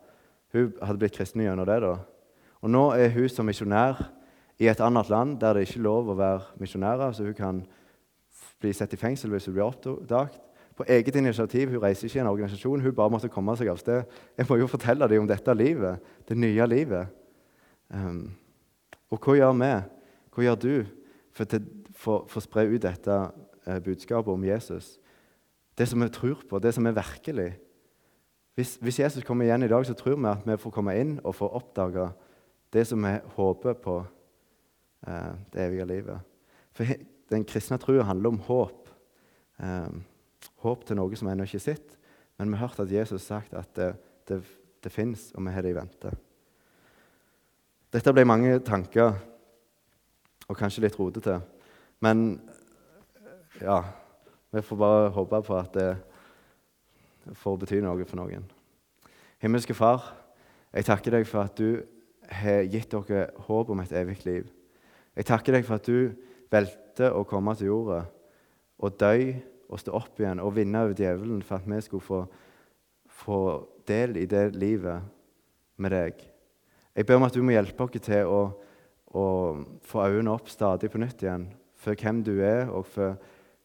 hun 0.53 0.73
hadde 0.83 1.01
blitt 1.01 1.17
kristen 1.17 1.45
gjennom 1.45 1.69
det. 1.69 1.79
da. 1.85 1.97
Og 2.61 2.71
Nå 2.71 2.91
er 2.97 3.13
hun 3.15 3.29
som 3.29 3.49
misjonær 3.49 4.01
i 4.61 4.69
et 4.69 4.81
annet 4.81 5.09
land 5.11 5.39
der 5.41 5.57
det 5.57 5.67
ikke 5.67 5.81
er 5.81 5.87
lov 5.89 6.11
å 6.13 6.19
være 6.19 6.61
misjonærer, 6.61 7.13
så 7.13 7.25
hun 7.27 7.39
kan 7.39 7.63
bli 8.63 8.73
satt 8.77 8.95
i 8.95 9.01
fengsel 9.01 9.33
hvis 9.35 9.49
hun 9.49 9.57
blir 9.57 9.67
oppdaget. 9.67 10.39
På 10.73 10.87
eget 10.89 11.17
initiativ. 11.21 11.69
Hun 11.69 11.83
reiser 11.83 12.09
ikke 12.09 12.19
i 12.19 12.23
en 12.23 12.31
organisasjon, 12.31 12.81
hun 12.81 12.95
bare 12.97 13.13
måtte 13.13 13.29
komme 13.29 13.53
seg 13.61 13.69
av 13.69 13.81
sted. 13.81 14.07
Jeg 14.39 14.49
må 14.49 14.57
jo 14.57 14.71
fortelle 14.71 15.09
dem 15.11 15.25
om 15.25 15.29
dette 15.29 15.55
livet, 15.55 16.01
det 16.29 16.39
nye 16.39 16.67
livet. 16.67 17.13
Um, 17.93 18.31
og 19.13 19.21
hva 19.21 19.37
gjør 19.37 19.53
vi? 19.61 19.73
Hva 20.33 20.47
gjør 20.47 20.57
du 20.63 20.73
for, 21.37 22.25
å 22.25 22.43
spre 22.43 22.65
ut 22.71 22.81
dette 22.81 23.19
eh, 23.67 23.83
budskapet 23.85 24.33
om 24.33 24.47
Jesus? 24.49 24.95
Det 25.77 25.89
som 25.89 26.01
vi 26.01 26.09
tror 26.13 26.41
på, 26.49 26.61
det 26.61 26.73
som 26.73 26.89
er 26.89 26.97
virkelig. 26.97 27.51
Hvis, 28.57 28.79
hvis, 28.81 28.99
Jesus 29.01 29.25
kommer 29.25 29.45
igjen 29.45 29.65
i 29.65 29.69
dag, 29.69 29.85
så 29.87 29.97
tror 29.97 30.17
vi 30.17 30.29
at 30.29 30.49
vi 30.49 30.57
får 30.61 30.73
komme 30.73 30.97
inn 31.01 31.19
og 31.21 31.37
få 31.37 31.49
oppdage 31.53 32.09
det 32.73 32.87
som 32.89 33.05
vi 33.05 33.13
håper 33.37 33.77
på 33.81 33.99
eh, 35.09 35.33
det 35.53 35.67
evige 35.69 35.89
livet. 35.89 36.29
For 36.73 36.89
den 37.33 37.47
kristne 37.49 37.79
troa 37.81 38.05
handler 38.07 38.35
om 38.35 38.41
håp. 38.47 38.91
Eh, 39.63 39.95
håp 40.65 40.85
til 40.87 40.99
noe 40.99 41.19
som 41.19 41.31
ennå 41.33 41.47
ikke 41.49 41.61
er 41.61 41.67
sett. 41.71 41.97
Men 42.39 42.53
vi 42.53 42.59
har 42.59 42.69
hørt 42.69 42.85
at 42.85 42.93
Jesus 42.93 43.23
har 43.23 43.43
sagt 43.43 43.57
at 43.57 43.73
det, 43.77 43.91
det, 44.29 44.43
det 44.85 44.93
fins, 44.93 45.31
og 45.35 45.45
vi 45.47 45.55
har 45.55 45.65
det 45.65 45.73
i 45.73 45.77
vente. 45.77 46.13
Dette 47.93 48.15
ble 48.15 48.25
mange 48.25 48.57
tanker, 48.65 49.19
og 50.49 50.59
kanskje 50.59 50.87
litt 50.87 50.97
rotete. 50.99 51.37
Men 52.03 52.41
ja, 53.61 53.83
vi 54.53 54.63
får 54.65 54.81
bare 54.81 55.13
håpe 55.15 55.43
på 55.47 55.59
at 55.59 55.77
det 55.77 55.91
får 57.39 57.61
bety 57.63 57.81
noe 57.85 58.07
for 58.09 58.19
noen. 58.19 58.49
Himmelske 59.43 59.77
Far, 59.77 60.09
jeg 60.73 60.89
takker 60.89 61.19
deg 61.19 61.29
for 61.29 61.45
at 61.45 61.59
du 61.59 61.83
har 62.33 62.65
gitt 62.73 62.93
dere 62.93 63.29
håp 63.47 63.71
om 63.71 63.81
et 63.83 63.95
evig 63.97 64.23
liv. 64.25 64.49
Jeg 65.17 65.29
takker 65.29 65.57
deg 65.57 65.67
for 65.69 65.77
at 65.77 65.89
du 65.89 66.15
valgte 66.53 67.09
å 67.13 67.25
komme 67.29 67.55
til 67.57 67.71
jorda 67.71 68.03
og 68.83 68.99
dø 69.01 69.15
og 69.73 69.81
stå 69.81 69.95
opp 69.97 70.21
igjen 70.21 70.43
og 70.43 70.55
vinne 70.57 70.85
over 70.85 70.97
djevelen 70.99 71.43
for 71.47 71.61
at 71.61 71.69
vi 71.69 71.81
skulle 71.85 72.05
få, 72.05 72.21
få 73.09 73.41
del 73.89 74.19
i 74.21 74.27
det 74.29 74.51
livet 74.57 75.07
med 75.81 75.95
deg. 75.95 76.21
Jeg 76.93 77.09
ber 77.09 77.17
om 77.17 77.27
at 77.27 77.35
du 77.35 77.41
må 77.45 77.55
hjelpe 77.55 77.87
oss 77.87 78.05
til 78.05 78.29
å, 78.29 78.41
å 79.17 79.27
få 79.89 80.05
øynene 80.05 80.35
opp 80.35 80.51
stadig 80.53 80.91
på 80.93 81.01
nytt 81.01 81.25
igjen 81.25 81.49
for 81.83 81.99
hvem 81.99 82.21
du 82.23 82.37
er, 82.45 82.69
og 82.71 82.85
for 82.87 83.17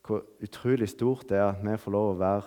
hvor 0.08 0.23
utrolig 0.41 0.88
stort 0.89 1.28
det 1.30 1.38
er 1.38 1.52
at 1.52 1.60
vi 1.62 1.76
får 1.78 1.93
lov 1.93 2.13
å 2.13 2.19
være 2.21 2.45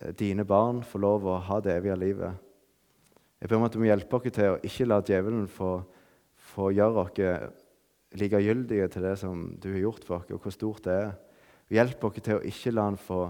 eh, 0.00 0.12
dine 0.16 0.46
barn, 0.46 0.84
får 0.86 1.02
lov 1.02 1.26
å 1.26 1.40
ha 1.48 1.58
det 1.60 1.74
evige 1.74 1.98
livet. 1.98 2.38
Jeg 3.40 3.50
ber 3.50 3.58
om 3.58 3.66
at 3.66 3.74
du 3.74 3.80
må 3.82 3.88
hjelpe 3.88 4.16
oss 4.16 4.30
til 4.36 4.54
å 4.54 4.60
ikke 4.64 4.86
la 4.86 5.00
djevelen 5.02 5.48
få, 5.50 5.72
få 6.54 6.70
gjøre 6.76 7.02
oss 7.02 7.12
likegyldige 8.18 8.88
til 8.90 9.04
det 9.06 9.16
som 9.20 9.42
du 9.60 9.70
har 9.72 9.82
gjort 9.84 10.06
for 10.06 10.18
oss, 10.18 10.30
og 10.34 10.42
hvor 10.42 10.54
stort 10.54 10.86
det 10.86 10.96
er. 10.96 11.10
Hjelp 11.70 12.04
oss 12.08 12.18
til 12.18 12.38
å 12.38 12.46
ikke 12.46 12.72
la 12.74 12.88
han 12.88 12.98
få, 12.98 13.20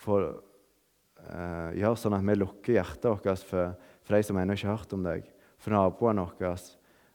få 0.00 0.16
uh, 0.20 1.70
gjøre 1.76 1.96
sånn 1.96 2.18
at 2.18 2.26
vi 2.26 2.36
lukker 2.36 2.76
hjertet 2.76 3.08
vårt 3.08 3.46
for, 3.48 3.72
for 4.04 4.16
de 4.16 4.26
som 4.26 4.40
ennå 4.40 4.56
ikke 4.56 4.68
har 4.68 4.82
hørt 4.82 4.96
om 4.96 5.06
deg, 5.06 5.30
for 5.60 5.76
naboene 5.76 6.26
våre, 6.26 6.52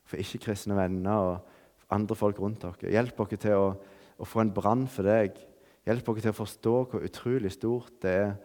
for 0.05 0.21
ikke-kristne 0.21 0.77
venner 0.77 1.29
og 1.29 1.93
andre 1.93 2.17
folk 2.17 2.41
rundt 2.41 2.65
oss. 2.65 2.81
Hjelp 2.81 3.21
oss 3.21 3.37
til 3.37 3.57
å, 3.59 3.69
å 4.17 4.25
få 4.25 4.41
en 4.41 4.53
brann 4.53 4.85
for 4.89 5.05
deg. 5.05 5.37
Hjelp 5.85 6.09
oss 6.09 6.25
til 6.25 6.33
å 6.33 6.39
forstå 6.41 6.75
hvor 6.89 7.05
utrolig 7.05 7.53
stort 7.53 7.99
det 8.05 8.17
er, 8.23 8.37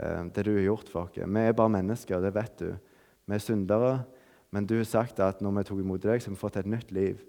uh, 0.00 0.24
det 0.32 0.48
du 0.48 0.54
har 0.54 0.70
gjort 0.70 0.92
for 0.92 1.04
oss. 1.04 1.20
Vi 1.20 1.44
er 1.44 1.56
bare 1.56 1.76
mennesker, 1.76 2.24
det 2.24 2.32
vet 2.36 2.64
du. 2.64 2.70
Vi 3.28 3.36
er 3.36 3.44
syndere, 3.44 3.98
men 4.48 4.64
du 4.64 4.78
har 4.78 4.88
sagt 4.88 5.20
at 5.20 5.42
når 5.44 5.58
vi 5.58 5.68
tok 5.68 5.84
imot 5.84 6.00
deg, 6.08 6.22
så 6.22 6.30
har 6.30 6.38
vi 6.38 6.40
fått 6.40 6.56
et 6.62 6.72
nytt 6.72 6.96
liv. 6.96 7.20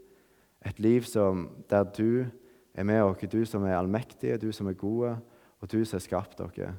Et 0.65 0.79
liv 0.79 1.05
som, 1.07 1.47
der 1.69 1.83
du 1.83 2.25
er 2.73 2.83
med 2.83 3.01
oss, 3.03 3.23
du 3.31 3.45
som 3.45 3.63
er 3.63 3.77
allmektig, 3.77 4.35
du 4.41 4.51
som 4.51 4.67
er 4.67 4.77
gode, 4.79 5.15
og 5.59 5.71
du 5.71 5.83
som 5.83 5.97
har 5.97 6.05
skapt 6.05 6.39
dere. 6.39 6.73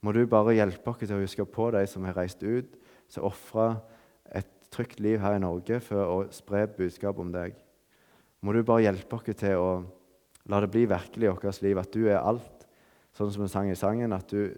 Må 0.00 0.12
du 0.12 0.24
bare 0.26 0.56
hjelpe 0.56 0.90
oss 0.90 1.02
til 1.02 1.16
å 1.16 1.22
huske 1.22 1.44
på 1.44 1.70
de 1.74 1.82
som 1.90 2.06
har 2.08 2.16
reist 2.16 2.42
ut, 2.42 2.76
som 3.10 3.26
ofrer 3.28 3.76
et 4.38 4.48
trygt 4.72 5.00
liv 5.02 5.20
her 5.20 5.36
i 5.36 5.42
Norge 5.42 5.80
for 5.84 6.06
å 6.06 6.18
spre 6.32 6.64
budskap 6.70 7.18
om 7.20 7.32
deg. 7.34 7.58
Må 8.40 8.54
du 8.54 8.62
bare 8.64 8.86
hjelpe 8.86 9.18
oss 9.18 9.28
til 9.36 9.60
å 9.60 9.70
la 10.50 10.60
det 10.62 10.70
bli 10.72 10.86
virkelig 10.88 11.28
i 11.28 11.32
vårt 11.34 11.62
liv 11.62 11.78
at 11.78 11.92
du 11.92 12.06
er 12.08 12.22
alt, 12.22 12.66
sånn 13.12 13.32
som 13.34 13.44
vi 13.44 13.50
sang 13.52 13.70
i 13.70 13.78
sangen, 13.78 14.14
at 14.16 14.30
du 14.30 14.48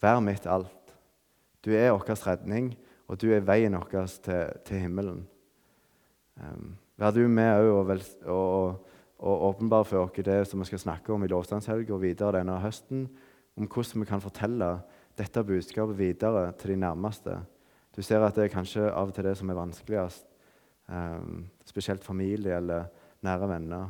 vær 0.00 0.22
mitt 0.24 0.46
alt. 0.46 0.94
Du 1.60 1.74
er 1.74 1.92
vår 1.92 2.14
redning, 2.24 2.72
og 3.10 3.18
du 3.20 3.28
er 3.34 3.44
veien 3.44 3.76
vår 3.76 4.06
til, 4.24 4.54
til 4.64 4.86
himmelen. 4.86 5.26
Um, 6.38 6.76
Vær 6.98 7.14
du 7.14 7.22
med 7.30 7.62
òg 7.62 7.92
og, 8.26 8.86
og, 9.18 9.42
åpenbar 9.50 9.84
for 9.86 10.08
oss 10.08 10.24
det 10.24 10.40
som 10.50 10.58
vi 10.58 10.66
skal 10.66 10.82
snakke 10.82 11.14
om 11.14 11.22
i 11.22 11.30
lovstandshelga 11.30 11.94
og 11.94 12.02
videre 12.02 12.40
denne 12.40 12.58
høsten, 12.58 13.06
om 13.58 13.68
hvordan 13.70 14.02
vi 14.02 14.08
kan 14.08 14.22
fortelle 14.22 14.72
dette 15.18 15.44
budskapet 15.46 15.98
videre 15.98 16.50
til 16.58 16.74
de 16.74 16.80
nærmeste. 16.82 17.38
Du 17.94 18.02
ser 18.02 18.22
at 18.22 18.34
det 18.34 18.48
er 18.48 18.54
kanskje 18.54 18.90
av 18.90 19.10
og 19.10 19.14
til 19.14 19.26
det 19.26 19.36
som 19.38 19.50
er 19.50 19.58
vanskeligst, 19.58 20.26
um, 20.90 21.46
spesielt 21.66 22.04
familie 22.04 22.58
eller 22.58 22.90
nære 23.26 23.48
venner. 23.50 23.88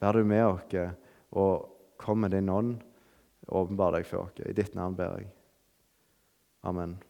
Vær 0.00 0.16
du 0.16 0.24
med 0.24 0.44
oss 0.44 0.96
og 1.36 1.68
kom 2.00 2.24
med 2.24 2.32
din 2.36 2.48
ånd 2.48 2.78
åpenbar 3.48 3.96
deg 3.96 4.08
for 4.08 4.28
oss. 4.28 4.40
I 4.44 4.56
ditt 4.56 4.76
navn 4.76 4.96
ber 4.96 5.20
jeg. 5.20 5.30
Amen. 6.64 7.00